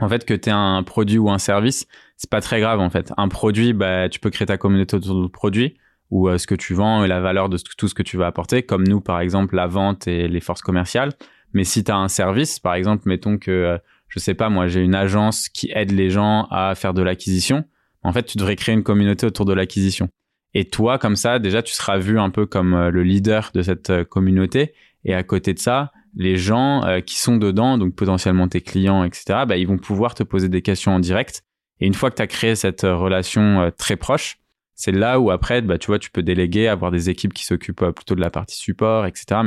En 0.00 0.08
fait 0.08 0.24
que 0.24 0.34
tu 0.34 0.48
aies 0.48 0.52
un 0.52 0.84
produit 0.84 1.18
ou 1.18 1.28
un 1.28 1.38
service, 1.38 1.88
c'est 2.16 2.30
pas 2.30 2.40
très 2.40 2.60
grave 2.60 2.78
en 2.78 2.90
fait. 2.90 3.12
Un 3.16 3.26
produit 3.26 3.72
bah 3.72 4.08
tu 4.08 4.20
peux 4.20 4.30
créer 4.30 4.46
ta 4.46 4.58
communauté 4.58 4.94
autour 4.94 5.24
du 5.24 5.28
produit 5.28 5.74
ou 6.10 6.28
euh, 6.28 6.38
ce 6.38 6.46
que 6.46 6.54
tu 6.54 6.74
vends 6.74 7.04
et 7.04 7.08
la 7.08 7.20
valeur 7.20 7.48
de 7.48 7.58
tout 7.76 7.88
ce 7.88 7.94
que 7.94 8.02
tu 8.02 8.16
vas 8.16 8.26
apporter 8.26 8.62
comme 8.62 8.86
nous 8.86 9.00
par 9.00 9.20
exemple 9.20 9.56
la 9.56 9.66
vente 9.66 10.06
et 10.06 10.28
les 10.28 10.40
forces 10.40 10.62
commerciales. 10.62 11.12
Mais 11.52 11.64
si 11.64 11.84
tu 11.84 11.90
as 11.90 11.96
un 11.96 12.08
service 12.08 12.58
par 12.60 12.74
exemple 12.74 13.08
mettons 13.08 13.38
que 13.38 13.78
je 14.08 14.18
sais 14.18 14.34
pas, 14.34 14.48
moi, 14.48 14.68
j'ai 14.68 14.80
une 14.80 14.94
agence 14.94 15.48
qui 15.48 15.70
aide 15.74 15.92
les 15.92 16.10
gens 16.10 16.46
à 16.50 16.74
faire 16.74 16.94
de 16.94 17.02
l'acquisition. 17.02 17.64
En 18.02 18.12
fait, 18.12 18.24
tu 18.24 18.38
devrais 18.38 18.56
créer 18.56 18.74
une 18.74 18.82
communauté 18.82 19.26
autour 19.26 19.44
de 19.44 19.52
l'acquisition. 19.52 20.08
Et 20.54 20.64
toi, 20.64 20.98
comme 20.98 21.16
ça, 21.16 21.38
déjà, 21.38 21.62
tu 21.62 21.74
seras 21.74 21.98
vu 21.98 22.18
un 22.18 22.30
peu 22.30 22.46
comme 22.46 22.72
euh, 22.72 22.90
le 22.90 23.02
leader 23.02 23.50
de 23.54 23.60
cette 23.60 23.90
euh, 23.90 24.04
communauté. 24.04 24.72
Et 25.04 25.14
à 25.14 25.22
côté 25.22 25.52
de 25.52 25.58
ça, 25.58 25.92
les 26.16 26.36
gens 26.38 26.84
euh, 26.84 27.00
qui 27.00 27.18
sont 27.18 27.36
dedans, 27.36 27.76
donc 27.76 27.94
potentiellement 27.94 28.48
tes 28.48 28.62
clients, 28.62 29.04
etc., 29.04 29.40
bah, 29.46 29.58
ils 29.58 29.68
vont 29.68 29.76
pouvoir 29.76 30.14
te 30.14 30.22
poser 30.22 30.48
des 30.48 30.62
questions 30.62 30.92
en 30.92 31.00
direct. 31.00 31.42
Et 31.80 31.86
une 31.86 31.94
fois 31.94 32.10
que 32.10 32.16
tu 32.16 32.22
as 32.22 32.26
créé 32.26 32.54
cette 32.54 32.82
relation 32.82 33.70
très 33.76 33.94
proche, 33.94 34.38
c'est 34.78 34.92
là 34.92 35.18
où 35.18 35.32
après, 35.32 35.60
bah, 35.60 35.76
tu 35.76 35.88
vois, 35.88 35.98
tu 35.98 36.08
peux 36.08 36.22
déléguer, 36.22 36.68
avoir 36.68 36.92
des 36.92 37.10
équipes 37.10 37.34
qui 37.34 37.44
s'occupent 37.44 37.90
plutôt 37.90 38.14
de 38.14 38.20
la 38.20 38.30
partie 38.30 38.56
support, 38.56 39.06
etc. 39.06 39.40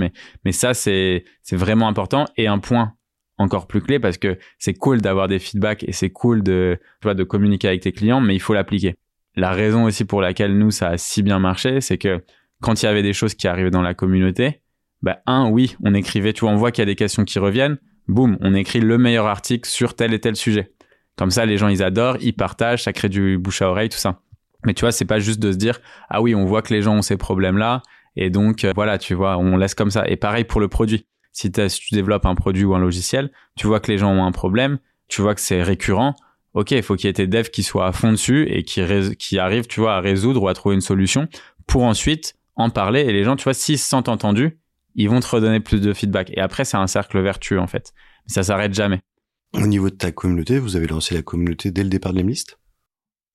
Mais, 0.44 0.52
ça, 0.52 0.74
c'est, 0.74 1.24
vraiment 1.54 1.88
important. 1.88 2.26
Et 2.36 2.48
un 2.48 2.60
point 2.60 2.94
encore 3.38 3.66
plus 3.66 3.82
clé 3.82 3.98
parce 3.98 4.18
que 4.18 4.38
c'est 4.60 4.74
cool 4.74 5.02
d'avoir 5.02 5.30
des 5.30 5.40
feedbacks 5.40 5.84
et 5.88 5.94
c'est 5.94 6.10
cool 6.10 6.44
de 6.44 6.78
communiquer 7.24 7.70
avec 7.70 7.82
tes 7.82 7.94
clients, 7.94 8.20
mais 8.20 8.36
il 8.36 8.42
faut 8.42 8.54
l'appliquer. 8.54 8.96
la 9.36 9.52
raison 9.52 9.86
aussi 9.86 10.04
pour 10.04 10.22
laquelle 10.22 10.58
nous, 10.58 10.70
ça 10.70 10.90
a 10.90 10.98
si 10.98 11.24
bien 11.24 11.40
marché, 11.40 11.80
c'est 11.80 11.98
que 11.98 12.22
quand 12.62 12.84
il 12.84 12.86
y 12.86 12.90
avait 12.90 13.02
des 13.02 13.14
choses 13.14 13.34
qui 13.34 13.48
arrivaient 13.48 13.72
dans 13.72 13.82
la 13.82 13.94
communauté, 13.94 14.62
bah, 15.02 15.22
un, 15.28 15.50
oui, 15.50 15.78
on 15.82 15.94
écrivait, 15.94 16.34
tu 16.34 16.42
vois, 16.42 16.52
on 16.52 16.58
voit 16.58 16.74
qu'il 16.74 16.82
y 16.82 16.84
a 16.84 16.88
des 16.88 16.98
questions 16.98 17.24
qui 17.24 17.40
reviennent, 17.40 17.78
boum, 18.10 18.38
on 18.42 18.54
écrit 18.54 18.82
le 18.82 18.98
meilleur 18.98 19.28
article 19.28 19.70
sur 19.70 19.96
tel 19.96 20.14
et 20.14 20.20
tel 20.20 20.36
sujet. 20.36 20.74
Comme 21.16 21.32
ça, 21.32 21.46
les 21.46 21.58
gens, 21.58 21.70
ils 21.70 21.82
adorent, 21.82 22.18
ils 22.20 22.34
partagent, 22.34 22.84
ça 22.84 22.92
crée 22.92 23.08
du 23.08 23.38
bouche 23.38 23.62
à 23.62 23.70
oreille, 23.70 23.88
tout 23.88 23.98
ça. 23.98 24.22
Mais 24.66 24.74
tu 24.74 24.82
vois, 24.82 24.92
c'est 24.92 25.06
pas 25.06 25.20
juste 25.20 25.40
de 25.40 25.52
se 25.52 25.58
dire, 25.58 25.80
ah 26.10 26.22
oui, 26.22 26.36
on 26.36 26.46
voit 26.46 26.62
que 26.62 26.74
les 26.74 26.82
gens 26.82 26.96
ont 26.96 27.02
ces 27.02 27.18
problèmes-là, 27.18 27.82
et 28.16 28.30
donc, 28.30 28.64
euh, 28.64 28.74
voilà, 28.76 28.98
tu 28.98 29.14
vois, 29.14 29.38
on 29.38 29.58
laisse 29.58 29.76
comme 29.76 29.92
ça. 29.92 30.08
Et 30.08 30.18
pareil 30.18 30.44
pour 30.44 30.60
le 30.60 30.68
produit. 30.68 31.06
Si, 31.32 31.50
tu 31.52 31.94
développes 31.94 32.26
un 32.26 32.36
produit 32.36 32.66
ou 32.66 32.76
un 32.76 32.80
logiciel, 32.80 33.32
tu 33.56 33.68
vois 33.68 33.80
que 33.80 33.90
les 33.90 33.98
gens 33.98 34.12
ont 34.12 34.26
un 34.26 34.34
problème, 34.34 34.80
tu 35.08 35.22
vois 35.22 35.34
que 35.34 35.40
c'est 35.40 35.64
récurrent, 35.64 36.14
ok, 36.54 36.72
il 36.72 36.84
faut 36.84 36.96
qu'il 36.96 37.08
y 37.08 37.10
ait 37.10 37.14
tes 37.14 37.28
devs 37.28 37.50
qui 37.50 37.64
soient 37.64 37.88
à 37.88 37.92
fond 37.94 38.12
dessus 38.12 38.48
et 38.50 38.64
qui, 38.64 38.82
qui 39.18 39.40
arrivent, 39.40 39.68
tu 39.68 39.80
vois, 39.80 39.96
à 39.96 40.02
résoudre 40.02 40.44
ou 40.44 40.50
à 40.50 40.54
trouver 40.54 40.76
une 40.76 40.82
solution 40.82 41.30
pour 41.68 41.84
ensuite 41.84 42.36
en 42.56 42.70
parler. 42.70 43.02
Et 43.02 43.14
les 43.14 43.24
gens, 43.24 43.38
tu 43.38 43.46
vois, 43.46 43.54
s'ils 43.54 43.80
se 43.80 43.88
sentent 43.88 44.10
entendus, 44.10 44.60
ils 44.96 45.10
vont 45.10 45.22
te 45.22 45.28
redonner 45.28 45.62
plus 45.62 45.80
de 45.80 45.94
feedback. 45.94 46.32
Et 46.34 46.42
après, 46.42 46.66
c'est 46.66 46.78
un 46.78 46.88
cercle 46.88 47.22
vertueux, 47.22 47.60
en 47.60 47.68
fait. 47.68 47.94
Ça 48.28 48.44
s'arrête 48.44 48.74
jamais. 48.74 49.00
Au 49.54 49.68
niveau 49.68 49.90
de 49.90 49.96
ta 49.96 50.12
communauté, 50.12 50.60
vous 50.60 50.76
avez 50.76 50.88
lancé 50.88 51.16
la 51.16 51.22
communauté 51.22 51.72
dès 51.72 51.84
le 51.84 51.90
départ 51.90 52.14
de 52.14 52.20
l'Emlist? 52.20 52.58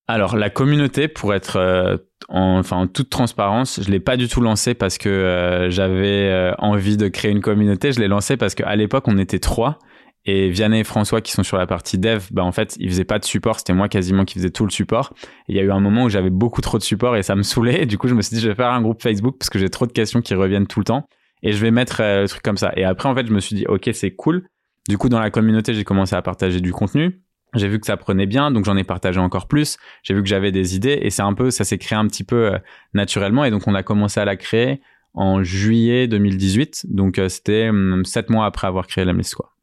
Alors 0.07 0.37
la 0.37 0.49
communauté, 0.49 1.07
pour 1.07 1.33
être 1.33 1.57
euh, 1.57 1.97
en, 2.29 2.59
enfin 2.59 2.77
en 2.77 2.87
toute 2.87 3.09
transparence, 3.09 3.81
je 3.83 3.91
l'ai 3.91 3.99
pas 3.99 4.17
du 4.17 4.27
tout 4.27 4.41
lancé 4.41 4.73
parce 4.73 4.97
que 4.97 5.09
euh, 5.09 5.69
j'avais 5.69 6.29
euh, 6.29 6.53
envie 6.59 6.97
de 6.97 7.07
créer 7.09 7.31
une 7.31 7.41
communauté. 7.41 7.91
Je 7.91 7.99
l'ai 7.99 8.07
lancé 8.07 8.37
parce 8.37 8.55
qu'à 8.55 8.75
l'époque 8.75 9.05
on 9.07 9.17
était 9.17 9.39
trois 9.39 9.79
et 10.25 10.49
Vianney 10.49 10.79
et 10.79 10.83
François 10.83 11.21
qui 11.21 11.31
sont 11.31 11.43
sur 11.43 11.57
la 11.57 11.67
partie 11.67 11.97
dev, 11.97 12.25
bah 12.31 12.43
en 12.43 12.51
fait, 12.51 12.75
ils 12.79 12.89
faisaient 12.89 13.05
pas 13.05 13.17
de 13.17 13.25
support, 13.25 13.59
c'était 13.59 13.73
moi 13.73 13.87
quasiment 13.87 14.25
qui 14.25 14.35
faisais 14.35 14.49
tout 14.49 14.65
le 14.65 14.71
support. 14.71 15.13
il 15.47 15.55
y 15.55 15.59
a 15.59 15.63
eu 15.63 15.71
un 15.71 15.79
moment 15.79 16.03
où 16.03 16.09
j'avais 16.09 16.29
beaucoup 16.29 16.59
trop 16.59 16.77
de 16.77 16.83
support 16.83 17.15
et 17.15 17.23
ça 17.23 17.35
me 17.35 17.43
saoulait. 17.43 17.85
du 17.85 17.97
coup, 17.97 18.07
je 18.07 18.13
me 18.13 18.21
suis 18.21 18.35
dit 18.35 18.41
je 18.41 18.49
vais 18.49 18.55
faire 18.55 18.71
un 18.71 18.81
groupe 18.81 19.01
Facebook 19.01 19.37
parce 19.39 19.49
que 19.49 19.57
j'ai 19.57 19.69
trop 19.69 19.87
de 19.87 19.93
questions 19.93 20.21
qui 20.21 20.35
reviennent 20.35 20.67
tout 20.67 20.79
le 20.79 20.85
temps 20.85 21.07
et 21.43 21.53
je 21.53 21.61
vais 21.61 21.71
mettre 21.71 22.01
euh, 22.01 22.23
le 22.23 22.27
truc 22.27 22.43
comme 22.43 22.57
ça. 22.57 22.71
Et 22.75 22.83
après 22.83 23.07
en 23.07 23.15
fait, 23.15 23.25
je 23.25 23.33
me 23.33 23.39
suis 23.39 23.55
dit 23.55 23.65
OK, 23.67 23.89
c'est 23.93 24.11
cool. 24.11 24.47
Du 24.89 24.97
coup, 24.97 25.09
dans 25.09 25.19
la 25.19 25.31
communauté, 25.31 25.73
j'ai 25.73 25.83
commencé 25.83 26.15
à 26.15 26.21
partager 26.21 26.61
du 26.61 26.71
contenu. 26.71 27.21
J'ai 27.53 27.67
vu 27.67 27.79
que 27.79 27.85
ça 27.85 27.97
prenait 27.97 28.25
bien, 28.25 28.51
donc 28.51 28.65
j'en 28.65 28.77
ai 28.77 28.83
partagé 28.83 29.19
encore 29.19 29.47
plus. 29.47 29.77
J'ai 30.03 30.13
vu 30.13 30.21
que 30.21 30.29
j'avais 30.29 30.51
des 30.51 30.75
idées 30.75 30.99
et 31.01 31.09
c'est 31.09 31.21
un 31.21 31.33
peu, 31.33 31.49
ça 31.49 31.63
s'est 31.63 31.77
créé 31.77 31.97
un 31.97 32.05
petit 32.07 32.23
peu 32.23 32.53
euh, 32.53 32.59
naturellement 32.93 33.45
et 33.45 33.51
donc 33.51 33.67
on 33.67 33.75
a 33.75 33.83
commencé 33.83 34.19
à 34.19 34.25
la 34.25 34.35
créer 34.35 34.81
en 35.13 35.43
juillet 35.43 36.07
2018. 36.07 36.87
Donc 36.89 37.17
euh, 37.19 37.29
c'était 37.29 37.69
hum, 37.69 38.03
sept 38.05 38.29
mois 38.29 38.45
après 38.45 38.67
avoir 38.67 38.87
créé 38.87 39.05
la 39.05 39.13
quoi. 39.35 39.53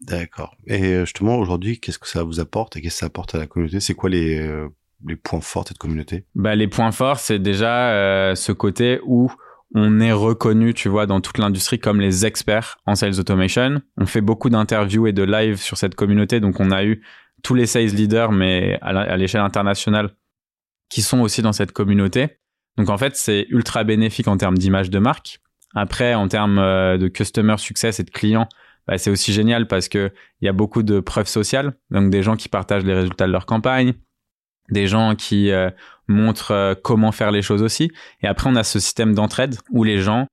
D'accord. 0.00 0.56
Et 0.66 0.94
euh, 0.94 1.04
justement, 1.04 1.36
aujourd'hui, 1.36 1.78
qu'est-ce 1.78 1.98
que 1.98 2.08
ça 2.08 2.22
vous 2.22 2.40
apporte 2.40 2.76
et 2.76 2.80
qu'est-ce 2.80 2.96
que 2.96 3.00
ça 3.00 3.06
apporte 3.06 3.34
à 3.34 3.38
la 3.38 3.46
communauté? 3.46 3.80
C'est 3.80 3.94
quoi 3.94 4.08
les, 4.08 4.38
euh, 4.38 4.68
les 5.06 5.16
points 5.16 5.40
forts 5.40 5.64
de 5.64 5.68
cette 5.68 5.78
communauté? 5.78 6.24
Bah, 6.34 6.56
Les 6.56 6.68
points 6.68 6.92
forts, 6.92 7.18
c'est 7.18 7.38
déjà 7.38 7.90
euh, 7.90 8.34
ce 8.34 8.52
côté 8.52 9.00
où 9.04 9.30
on 9.74 10.00
est 10.00 10.12
reconnu, 10.12 10.74
tu 10.74 10.88
vois, 10.88 11.06
dans 11.06 11.20
toute 11.20 11.38
l'industrie 11.38 11.78
comme 11.78 12.00
les 12.00 12.26
experts 12.26 12.78
en 12.86 12.94
sales 12.94 13.20
automation. 13.20 13.82
On 13.98 14.06
fait 14.06 14.22
beaucoup 14.22 14.50
d'interviews 14.50 15.06
et 15.06 15.12
de 15.12 15.22
live 15.22 15.56
sur 15.56 15.76
cette 15.76 15.94
communauté, 15.94 16.40
donc 16.40 16.58
on 16.60 16.70
a 16.70 16.84
eu 16.84 17.02
tous 17.42 17.54
les 17.54 17.66
sales 17.66 17.86
leaders, 17.86 18.32
mais 18.32 18.78
à 18.82 19.16
l'échelle 19.16 19.40
internationale, 19.40 20.10
qui 20.88 21.02
sont 21.02 21.20
aussi 21.20 21.42
dans 21.42 21.52
cette 21.52 21.72
communauté. 21.72 22.38
Donc 22.76 22.90
en 22.90 22.98
fait, 22.98 23.16
c'est 23.16 23.46
ultra 23.50 23.84
bénéfique 23.84 24.28
en 24.28 24.36
termes 24.36 24.58
d'image 24.58 24.90
de 24.90 24.98
marque. 24.98 25.40
Après, 25.74 26.14
en 26.14 26.28
termes 26.28 26.56
de 26.56 27.08
customer 27.08 27.56
success 27.58 28.00
et 28.00 28.04
de 28.04 28.10
clients, 28.10 28.48
bah, 28.86 28.98
c'est 28.98 29.10
aussi 29.10 29.32
génial 29.32 29.68
parce 29.68 29.88
que 29.88 30.12
il 30.40 30.46
y 30.46 30.48
a 30.48 30.52
beaucoup 30.52 30.82
de 30.82 31.00
preuves 31.00 31.28
sociales, 31.28 31.74
donc 31.90 32.10
des 32.10 32.22
gens 32.22 32.36
qui 32.36 32.48
partagent 32.48 32.84
les 32.84 32.94
résultats 32.94 33.26
de 33.26 33.32
leur 33.32 33.46
campagne, 33.46 33.94
des 34.70 34.86
gens 34.86 35.14
qui 35.14 35.50
euh, 35.50 35.70
montrent 36.08 36.52
euh, 36.52 36.74
comment 36.74 37.12
faire 37.12 37.30
les 37.30 37.42
choses 37.42 37.62
aussi. 37.62 37.92
Et 38.22 38.26
après, 38.26 38.48
on 38.50 38.56
a 38.56 38.64
ce 38.64 38.78
système 38.78 39.14
d'entraide 39.14 39.56
où 39.70 39.84
les 39.84 39.98
gens, 39.98 40.26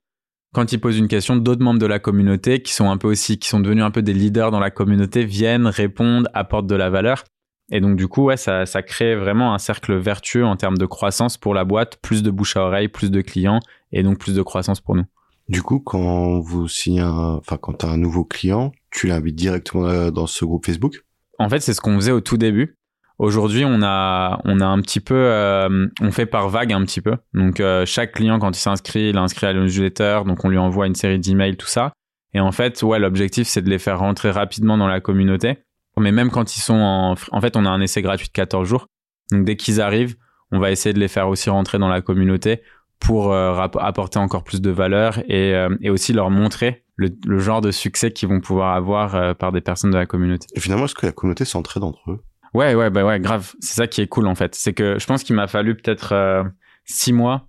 quand 0.54 0.72
ils 0.72 0.80
posent 0.80 0.98
une 0.98 1.08
question, 1.08 1.36
d'autres 1.36 1.62
membres 1.62 1.80
de 1.80 1.86
la 1.86 1.98
communauté 1.98 2.62
qui 2.62 2.72
sont 2.72 2.90
un 2.90 2.96
peu 2.96 3.08
aussi, 3.08 3.38
qui 3.38 3.48
sont 3.48 3.60
devenus 3.60 3.84
un 3.84 3.90
peu 3.90 4.02
des 4.02 4.14
leaders 4.14 4.50
dans 4.50 4.60
la 4.60 4.70
communauté, 4.70 5.24
viennent, 5.24 5.66
répondent, 5.66 6.28
apportent 6.34 6.66
de 6.66 6.74
la 6.74 6.90
valeur. 6.90 7.24
Et 7.70 7.80
donc, 7.80 7.96
du 7.96 8.08
coup, 8.08 8.24
ouais, 8.24 8.38
ça, 8.38 8.64
ça 8.64 8.82
crée 8.82 9.14
vraiment 9.14 9.52
un 9.52 9.58
cercle 9.58 9.94
vertueux 9.96 10.44
en 10.44 10.56
termes 10.56 10.78
de 10.78 10.86
croissance 10.86 11.36
pour 11.36 11.52
la 11.52 11.64
boîte, 11.64 11.98
plus 12.00 12.22
de 12.22 12.30
bouche 12.30 12.56
à 12.56 12.62
oreille, 12.62 12.88
plus 12.88 13.10
de 13.10 13.20
clients 13.20 13.60
et 13.92 14.02
donc 14.02 14.18
plus 14.18 14.34
de 14.34 14.42
croissance 14.42 14.80
pour 14.80 14.94
nous. 14.94 15.04
Du 15.48 15.62
coup, 15.62 15.80
quand 15.80 16.40
vous 16.40 16.68
signez 16.68 17.00
un, 17.00 17.36
enfin, 17.36 17.58
quand 17.58 17.74
t'as 17.74 17.88
un 17.88 17.96
nouveau 17.98 18.24
client, 18.24 18.72
tu 18.90 19.06
l'invites 19.06 19.36
directement 19.36 19.86
euh, 19.86 20.10
dans 20.10 20.26
ce 20.26 20.44
groupe 20.44 20.64
Facebook? 20.64 21.04
En 21.38 21.48
fait, 21.48 21.60
c'est 21.60 21.74
ce 21.74 21.80
qu'on 21.80 21.94
faisait 21.96 22.12
au 22.12 22.20
tout 22.20 22.36
début. 22.36 22.77
Aujourd'hui, 23.18 23.64
on 23.64 23.82
a, 23.82 24.40
on 24.44 24.60
a 24.60 24.66
un 24.66 24.80
petit 24.80 25.00
peu, 25.00 25.14
euh, 25.16 25.88
on 26.00 26.12
fait 26.12 26.26
par 26.26 26.48
vague 26.48 26.72
un 26.72 26.84
petit 26.84 27.00
peu. 27.00 27.16
Donc, 27.34 27.58
euh, 27.58 27.84
chaque 27.84 28.12
client, 28.12 28.38
quand 28.38 28.56
il 28.56 28.60
s'inscrit, 28.60 29.10
il 29.10 29.18
inscrit 29.18 29.46
à 29.46 29.52
la 29.52 29.60
newsletter, 29.60 30.20
donc 30.24 30.44
on 30.44 30.48
lui 30.48 30.58
envoie 30.58 30.86
une 30.86 30.94
série 30.94 31.18
d'emails, 31.18 31.56
tout 31.56 31.66
ça. 31.66 31.92
Et 32.34 32.40
en 32.40 32.52
fait, 32.52 32.82
ouais, 32.82 32.98
l'objectif, 32.98 33.48
c'est 33.48 33.62
de 33.62 33.70
les 33.70 33.78
faire 33.78 33.98
rentrer 33.98 34.30
rapidement 34.30 34.78
dans 34.78 34.86
la 34.86 35.00
communauté. 35.00 35.58
Mais 35.96 36.12
même 36.12 36.30
quand 36.30 36.56
ils 36.56 36.60
sont 36.60 36.74
en, 36.74 37.14
en 37.32 37.40
fait, 37.40 37.56
on 37.56 37.64
a 37.64 37.70
un 37.70 37.80
essai 37.80 38.02
gratuit 38.02 38.28
de 38.28 38.32
14 38.32 38.68
jours. 38.68 38.86
Donc, 39.32 39.44
dès 39.44 39.56
qu'ils 39.56 39.80
arrivent, 39.80 40.14
on 40.52 40.60
va 40.60 40.70
essayer 40.70 40.92
de 40.92 41.00
les 41.00 41.08
faire 41.08 41.28
aussi 41.28 41.50
rentrer 41.50 41.78
dans 41.78 41.88
la 41.88 42.00
communauté 42.00 42.62
pour 43.00 43.32
euh, 43.32 43.54
apporter 43.78 44.18
encore 44.18 44.44
plus 44.44 44.60
de 44.60 44.70
valeur 44.70 45.18
et, 45.28 45.54
euh, 45.54 45.74
et 45.80 45.90
aussi 45.90 46.12
leur 46.12 46.30
montrer 46.30 46.84
le, 46.96 47.38
genre 47.38 47.60
de 47.60 47.70
succès 47.70 48.10
qu'ils 48.10 48.28
vont 48.28 48.40
pouvoir 48.40 48.74
avoir 48.74 49.14
euh, 49.14 49.34
par 49.34 49.52
des 49.52 49.60
personnes 49.60 49.90
de 49.90 49.96
la 49.96 50.06
communauté. 50.06 50.46
Et 50.54 50.60
finalement, 50.60 50.86
est-ce 50.86 50.96
que 50.96 51.06
la 51.06 51.12
communauté 51.12 51.44
s'entraide 51.44 51.84
entre 51.84 52.10
eux? 52.10 52.20
Ouais, 52.54 52.74
ouais, 52.74 52.90
bah 52.90 53.04
ouais, 53.04 53.20
grave. 53.20 53.52
C'est 53.60 53.74
ça 53.74 53.86
qui 53.86 54.00
est 54.00 54.06
cool 54.06 54.26
en 54.26 54.34
fait. 54.34 54.54
C'est 54.54 54.72
que 54.72 54.98
je 54.98 55.06
pense 55.06 55.22
qu'il 55.22 55.36
m'a 55.36 55.46
fallu 55.46 55.74
peut-être 55.74 56.44
six 56.84 57.12
mois, 57.12 57.48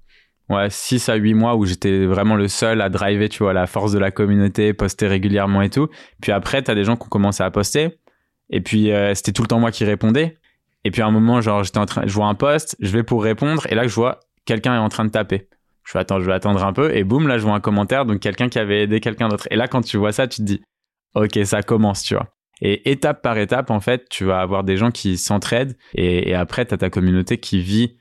ouais, 0.49 0.69
six 0.69 1.07
à 1.09 1.15
huit 1.15 1.33
mois 1.33 1.55
où 1.55 1.65
j'étais 1.65 2.05
vraiment 2.05 2.35
le 2.35 2.47
seul 2.47 2.81
à 2.81 2.89
driver, 2.89 3.29
tu 3.29 3.43
vois, 3.43 3.53
la 3.53 3.67
force 3.67 3.91
de 3.91 3.99
la 3.99 4.11
communauté, 4.11 4.73
poster 4.73 5.07
régulièrement 5.07 5.61
et 5.61 5.69
tout. 5.69 5.87
Puis 6.21 6.31
après, 6.31 6.61
t'as 6.61 6.75
des 6.75 6.83
gens 6.83 6.95
qui 6.95 7.03
ont 7.03 7.09
commencé 7.09 7.43
à 7.43 7.51
poster. 7.51 7.99
Et 8.49 8.61
puis 8.61 8.91
c'était 9.13 9.31
tout 9.31 9.41
le 9.41 9.47
temps 9.47 9.59
moi 9.59 9.71
qui 9.71 9.85
répondais. 9.85 10.37
Et 10.83 10.91
puis 10.91 11.01
à 11.01 11.07
un 11.07 11.11
moment, 11.11 11.41
genre, 11.41 11.63
j'étais 11.63 11.77
en 11.77 11.85
train, 11.85 12.03
je 12.05 12.13
vois 12.13 12.27
un 12.27 12.35
post, 12.35 12.75
je 12.79 12.91
vais 12.91 13.03
pour 13.03 13.23
répondre, 13.23 13.67
et 13.69 13.75
là 13.75 13.85
je 13.87 13.93
vois 13.93 14.19
quelqu'un 14.45 14.75
est 14.75 14.79
en 14.79 14.89
train 14.89 15.05
de 15.05 15.11
taper. 15.11 15.47
Je 15.83 15.93
vais 15.93 15.99
attendre, 15.99 16.21
je 16.21 16.27
vais 16.27 16.33
attendre 16.33 16.63
un 16.63 16.73
peu 16.73 16.95
et 16.95 17.03
boum, 17.03 17.27
là 17.27 17.37
je 17.37 17.43
vois 17.43 17.55
un 17.55 17.59
commentaire 17.59 18.05
donc 18.05 18.19
quelqu'un 18.19 18.47
qui 18.47 18.59
avait 18.59 18.83
aidé 18.83 18.99
quelqu'un 18.99 19.27
d'autre. 19.27 19.47
Et 19.51 19.55
là 19.55 19.67
quand 19.67 19.81
tu 19.81 19.97
vois 19.97 20.11
ça, 20.11 20.27
tu 20.27 20.37
te 20.37 20.43
dis 20.43 20.61
OK, 21.15 21.37
ça 21.45 21.63
commence, 21.63 22.03
tu 22.03 22.13
vois. 22.15 22.27
Et 22.61 22.91
étape 22.91 23.21
par 23.21 23.37
étape, 23.37 23.71
en 23.71 23.79
fait, 23.79 24.09
tu 24.09 24.25
vas 24.25 24.41
avoir 24.41 24.63
des 24.63 24.77
gens 24.77 24.91
qui 24.91 25.17
s'entraident 25.17 25.77
et, 25.93 26.33
après, 26.33 26.65
tu 26.65 26.73
as 26.73 26.77
ta 26.77 26.89
communauté 26.89 27.37
qui 27.37 27.61
vit. 27.61 27.97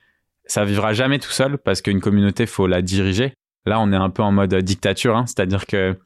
Ça 0.47 0.64
vivra 0.64 0.92
jamais 0.92 1.18
tout 1.18 1.31
seul 1.31 1.59
parce 1.59 1.83
qu'une 1.83 2.01
communauté, 2.01 2.47
faut 2.47 2.66
la 2.66 2.83
diriger. 2.83 3.35
Là, 3.66 3.81
on 3.81 3.92
est 3.92 3.97
un 3.97 4.11
peu 4.11 4.23
en 4.23 4.33
mode 4.33 4.55
dictature, 4.55 5.16
hein, 5.16 5.27
c'est-à-dire 5.27 5.66
que 5.66 5.97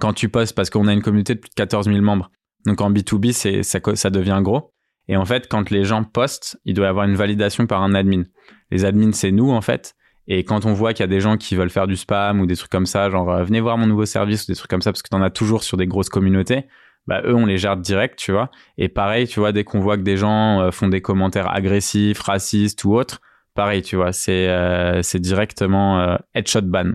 quand 0.00 0.12
tu 0.12 0.28
postes, 0.28 0.54
parce 0.54 0.70
qu'on 0.70 0.88
a 0.88 0.92
une 0.92 1.02
communauté 1.02 1.34
de 1.34 1.40
plus 1.40 1.50
de 1.50 1.54
14 1.54 1.86
000 1.86 2.00
membres, 2.00 2.30
donc 2.66 2.80
en 2.80 2.90
B2B, 2.90 3.32
c'est, 3.32 3.62
ça, 3.62 4.10
devient 4.10 4.40
gros. 4.42 4.72
Et 5.08 5.16
en 5.16 5.24
fait, 5.24 5.48
quand 5.48 5.70
les 5.70 5.84
gens 5.84 6.02
postent, 6.02 6.58
il 6.64 6.74
doit 6.74 6.86
y 6.86 6.88
avoir 6.88 7.06
une 7.06 7.14
validation 7.14 7.66
par 7.66 7.82
un 7.82 7.94
admin. 7.94 8.24
Les 8.72 8.84
admins, 8.84 9.12
c'est 9.12 9.30
nous, 9.30 9.50
en 9.50 9.60
fait. 9.60 9.94
Et 10.26 10.42
quand 10.42 10.66
on 10.66 10.72
voit 10.72 10.92
qu'il 10.92 11.04
y 11.04 11.04
a 11.04 11.08
des 11.08 11.20
gens 11.20 11.36
qui 11.36 11.54
veulent 11.54 11.70
faire 11.70 11.86
du 11.86 11.94
spam 11.94 12.40
ou 12.40 12.46
des 12.46 12.56
trucs 12.56 12.70
comme 12.70 12.86
ça, 12.86 13.08
genre 13.08 13.30
euh, 13.30 13.44
venez 13.44 13.60
voir 13.60 13.78
mon 13.78 13.86
nouveau 13.86 14.04
service 14.04 14.42
ou 14.42 14.46
des 14.48 14.56
trucs 14.56 14.68
comme 14.68 14.82
ça, 14.82 14.90
parce 14.90 15.02
que 15.02 15.08
t'en 15.08 15.22
as 15.22 15.30
toujours 15.30 15.62
sur 15.62 15.76
des 15.76 15.86
grosses 15.86 16.08
communautés, 16.08 16.66
bah 17.06 17.22
eux 17.24 17.34
on 17.34 17.46
les 17.46 17.58
gère 17.58 17.76
direct, 17.76 18.18
tu 18.18 18.32
vois. 18.32 18.50
Et 18.78 18.88
pareil, 18.88 19.26
tu 19.26 19.40
vois, 19.40 19.52
dès 19.52 19.64
qu'on 19.64 19.80
voit 19.80 19.96
que 19.96 20.02
des 20.02 20.16
gens 20.16 20.60
euh, 20.60 20.70
font 20.70 20.88
des 20.88 21.00
commentaires 21.00 21.52
agressifs, 21.52 22.20
racistes 22.20 22.84
ou 22.84 22.94
autres, 22.94 23.20
pareil, 23.54 23.82
tu 23.82 23.96
vois, 23.96 24.12
c'est 24.12 24.48
euh, 24.48 25.02
c'est 25.02 25.20
directement 25.20 26.18
headshot 26.34 26.62
ban. 26.62 26.92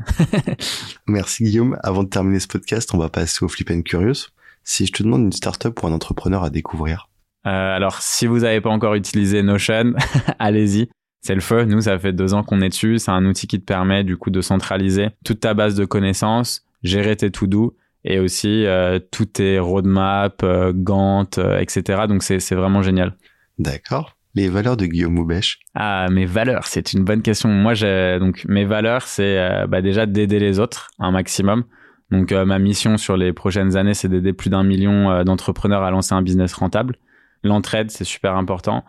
Merci 1.07 1.43
Guillaume. 1.43 1.77
Avant 1.83 2.03
de 2.03 2.09
terminer 2.09 2.39
ce 2.39 2.47
podcast, 2.47 2.93
on 2.93 2.97
va 2.97 3.09
passer 3.09 3.43
au 3.43 3.47
Flip 3.47 3.69
and 3.71 3.81
Curious. 3.81 4.29
Si 4.63 4.85
je 4.85 4.91
te 4.91 5.03
demande 5.03 5.23
une 5.23 5.31
startup 5.31 5.73
pour 5.73 5.87
un 5.87 5.93
entrepreneur 5.93 6.43
à 6.43 6.49
découvrir. 6.49 7.09
alors, 7.43 8.01
si 8.01 8.27
vous 8.27 8.39
n'avez 8.39 8.61
pas 8.61 8.69
encore 8.69 8.93
utilisé 8.93 9.41
Notion, 9.41 9.93
allez-y 10.39 10.89
c'est 11.21 11.35
le 11.35 11.41
feu. 11.41 11.65
Nous, 11.65 11.81
ça 11.81 11.97
fait 11.99 12.13
deux 12.13 12.33
ans 12.33 12.43
qu'on 12.43 12.61
est 12.61 12.69
dessus. 12.69 12.97
C'est 12.97 13.11
un 13.11 13.25
outil 13.25 13.47
qui 13.47 13.59
te 13.59 13.65
permet 13.65 14.03
du 14.03 14.17
coup 14.17 14.31
de 14.31 14.41
centraliser 14.41 15.09
toute 15.23 15.39
ta 15.39 15.53
base 15.53 15.75
de 15.75 15.85
connaissances, 15.85 16.65
gérer 16.83 17.15
tes 17.15 17.31
to-do 17.31 17.75
et 18.03 18.19
aussi 18.19 18.65
euh, 18.65 18.99
tous 19.11 19.25
tes 19.25 19.59
roadmaps, 19.59 20.43
euh, 20.43 20.73
Gantt, 20.73 21.37
euh, 21.37 21.59
etc. 21.59 22.03
Donc 22.07 22.23
c'est 22.23 22.55
vraiment 22.55 22.81
génial. 22.81 23.15
D'accord. 23.59 24.17
Les 24.33 24.47
valeurs 24.47 24.77
de 24.77 24.85
Guillaume 24.85 25.13
Moubèche 25.13 25.59
Ah, 25.75 26.07
mes 26.09 26.25
valeurs, 26.25 26.65
c'est 26.65 26.93
une 26.93 27.03
bonne 27.03 27.21
question. 27.21 27.49
Moi, 27.49 27.73
j'ai 27.73 28.17
donc 28.19 28.45
mes 28.47 28.63
valeurs, 28.63 29.03
c'est 29.03 29.37
euh, 29.37 29.67
bah, 29.67 29.81
déjà 29.81 30.05
d'aider 30.05 30.39
les 30.39 30.59
autres 30.59 30.89
un 30.99 31.11
maximum. 31.11 31.65
Donc 32.11 32.33
ma 32.33 32.59
mission 32.59 32.97
sur 32.97 33.15
les 33.15 33.31
prochaines 33.31 33.77
années, 33.77 33.93
c'est 33.93 34.09
d'aider 34.09 34.33
plus 34.33 34.49
d'un 34.49 34.63
million 34.63 35.23
d'entrepreneurs 35.23 35.81
à 35.83 35.91
lancer 35.91 36.13
un 36.13 36.21
business 36.21 36.51
rentable. 36.51 36.97
L'entraide, 37.41 37.89
c'est 37.89 38.03
super 38.03 38.35
important 38.35 38.83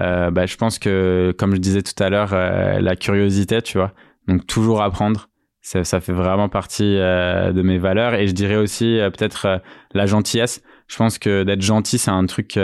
euh, 0.00 0.30
bah, 0.30 0.46
je 0.46 0.56
pense 0.56 0.78
que, 0.78 1.34
comme 1.38 1.54
je 1.54 1.60
disais 1.60 1.82
tout 1.82 2.00
à 2.02 2.08
l'heure, 2.08 2.32
euh, 2.32 2.80
la 2.80 2.96
curiosité, 2.96 3.60
tu 3.62 3.78
vois, 3.78 3.92
donc 4.26 4.46
toujours 4.46 4.82
apprendre, 4.82 5.28
ça, 5.62 6.00
fait 6.00 6.12
vraiment 6.12 6.48
partie 6.48 6.96
euh, 6.96 7.52
de 7.52 7.62
mes 7.62 7.78
valeurs. 7.78 8.14
Et 8.14 8.26
je 8.26 8.32
dirais 8.32 8.56
aussi 8.56 8.98
euh, 8.98 9.10
peut-être 9.10 9.46
euh, 9.46 9.58
la 9.94 10.06
gentillesse. 10.06 10.62
Je 10.88 10.96
pense 10.96 11.18
que 11.18 11.44
d'être 11.44 11.62
gentil, 11.62 11.98
c'est 11.98 12.10
un 12.10 12.26
truc. 12.26 12.58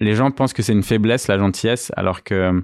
les 0.00 0.14
gens 0.14 0.30
pensent 0.30 0.52
que 0.52 0.62
c'est 0.62 0.72
une 0.72 0.82
faiblesse, 0.82 1.28
la 1.28 1.38
gentillesse, 1.38 1.90
alors 1.96 2.22
que 2.22 2.62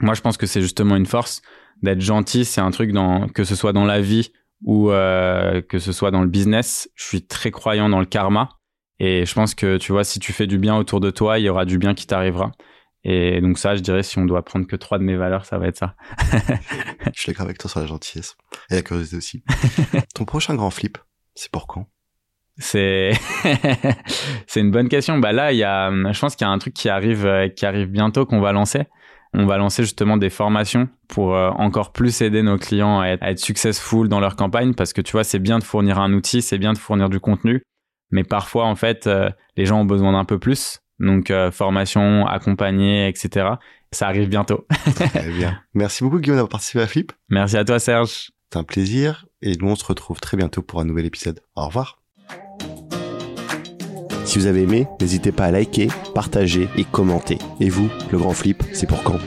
Moi, 0.00 0.14
je 0.14 0.20
pense 0.20 0.36
que 0.36 0.46
c'est 0.46 0.60
justement 0.60 0.94
une 0.94 1.06
force 1.06 1.42
d'être 1.82 2.00
gentil. 2.00 2.44
C'est 2.44 2.60
un 2.60 2.70
truc 2.70 2.92
dans 2.92 3.26
que 3.28 3.42
ce 3.42 3.56
soit 3.56 3.72
dans 3.72 3.86
la 3.86 4.00
vie 4.00 4.30
ou 4.62 4.88
que 4.88 5.78
ce 5.78 5.90
soit 5.90 6.12
dans 6.12 6.22
le 6.22 6.28
business. 6.28 6.88
Je 6.94 7.04
suis 7.04 7.26
très 7.26 7.50
croyant 7.50 7.88
dans 7.88 7.98
le 7.98 8.06
karma 8.06 8.50
et 9.00 9.26
je 9.26 9.34
pense 9.34 9.56
que 9.56 9.78
tu 9.78 9.90
vois, 9.90 10.04
si 10.04 10.20
tu 10.20 10.32
fais 10.32 10.46
du 10.46 10.58
bien 10.58 10.76
autour 10.76 11.00
de 11.00 11.10
toi, 11.10 11.40
il 11.40 11.44
y 11.44 11.48
aura 11.48 11.64
du 11.64 11.78
bien 11.78 11.94
qui 11.94 12.06
t'arrivera. 12.06 12.52
Et 13.04 13.40
donc 13.40 13.58
ça, 13.58 13.76
je 13.76 13.80
dirais, 13.80 14.02
si 14.02 14.18
on 14.18 14.24
doit 14.24 14.44
prendre 14.44 14.66
que 14.66 14.76
trois 14.76 14.98
de 14.98 15.04
mes 15.04 15.16
valeurs, 15.16 15.44
ça 15.44 15.58
va 15.58 15.66
être 15.66 15.76
ça. 15.76 15.94
je 17.14 17.20
suis 17.20 17.26
d'accord 17.30 17.44
avec 17.44 17.58
toi 17.58 17.68
sur 17.68 17.80
la 17.80 17.86
gentillesse 17.86 18.36
et 18.70 18.76
la 18.76 18.82
curiosité 18.82 19.16
aussi. 19.16 19.44
Ton 20.14 20.24
prochain 20.24 20.54
grand 20.54 20.70
flip, 20.70 20.96
c'est 21.34 21.50
pour 21.50 21.66
quand? 21.66 21.86
C'est 22.56 23.12
c'est 24.46 24.60
une 24.60 24.70
bonne 24.70 24.88
question. 24.88 25.18
Bah 25.18 25.32
là, 25.32 25.52
il 25.52 25.58
y 25.58 25.64
a, 25.64 25.90
je 25.90 26.18
pense 26.18 26.36
qu'il 26.36 26.46
y 26.46 26.48
a 26.48 26.52
un 26.52 26.58
truc 26.58 26.72
qui 26.72 26.88
arrive 26.88 27.26
euh, 27.26 27.48
qui 27.48 27.66
arrive 27.66 27.88
bientôt 27.88 28.24
qu'on 28.24 28.40
va 28.40 28.52
lancer. 28.52 28.84
On 29.36 29.46
va 29.46 29.58
lancer 29.58 29.82
justement 29.82 30.16
des 30.16 30.30
formations 30.30 30.88
pour 31.08 31.34
euh, 31.34 31.50
encore 31.50 31.92
plus 31.92 32.22
aider 32.22 32.42
nos 32.42 32.56
clients 32.56 33.00
à 33.00 33.08
être, 33.08 33.22
à 33.22 33.32
être 33.32 33.40
successful 33.40 34.08
dans 34.08 34.20
leur 34.20 34.36
campagne 34.36 34.74
parce 34.74 34.92
que 34.92 35.00
tu 35.00 35.12
vois, 35.12 35.24
c'est 35.24 35.40
bien 35.40 35.58
de 35.58 35.64
fournir 35.64 35.98
un 35.98 36.12
outil, 36.12 36.40
c'est 36.40 36.58
bien 36.58 36.72
de 36.72 36.78
fournir 36.78 37.08
du 37.08 37.18
contenu, 37.18 37.60
mais 38.12 38.22
parfois 38.22 38.66
en 38.66 38.76
fait, 38.76 39.08
euh, 39.08 39.28
les 39.56 39.66
gens 39.66 39.80
ont 39.80 39.84
besoin 39.84 40.12
d'un 40.12 40.24
peu 40.24 40.38
plus. 40.38 40.78
Donc 41.00 41.32
formation, 41.52 42.26
accompagner, 42.26 43.08
etc. 43.08 43.54
Ça 43.92 44.08
arrive 44.08 44.28
bientôt. 44.28 44.66
Très 44.94 45.30
bien. 45.30 45.60
Merci 45.74 46.04
beaucoup 46.04 46.18
Guillaume 46.18 46.36
d'avoir 46.36 46.50
participé 46.50 46.82
à 46.82 46.86
Flip. 46.86 47.12
Merci 47.28 47.56
à 47.56 47.64
toi 47.64 47.78
Serge. 47.78 48.30
C'est 48.52 48.58
un 48.58 48.64
plaisir 48.64 49.26
et 49.42 49.56
nous 49.56 49.68
on 49.68 49.76
se 49.76 49.84
retrouve 49.84 50.20
très 50.20 50.36
bientôt 50.36 50.62
pour 50.62 50.80
un 50.80 50.84
nouvel 50.84 51.06
épisode. 51.06 51.40
Au 51.56 51.66
revoir. 51.66 52.00
Si 54.24 54.38
vous 54.38 54.46
avez 54.46 54.62
aimé, 54.62 54.86
n'hésitez 55.00 55.32
pas 55.32 55.44
à 55.44 55.50
liker, 55.50 55.88
partager 56.14 56.68
et 56.76 56.84
commenter. 56.84 57.38
Et 57.60 57.68
vous, 57.68 57.90
le 58.10 58.18
grand 58.18 58.32
flip, 58.32 58.62
c'est 58.72 58.88
pour 58.88 59.02
quand? 59.02 59.18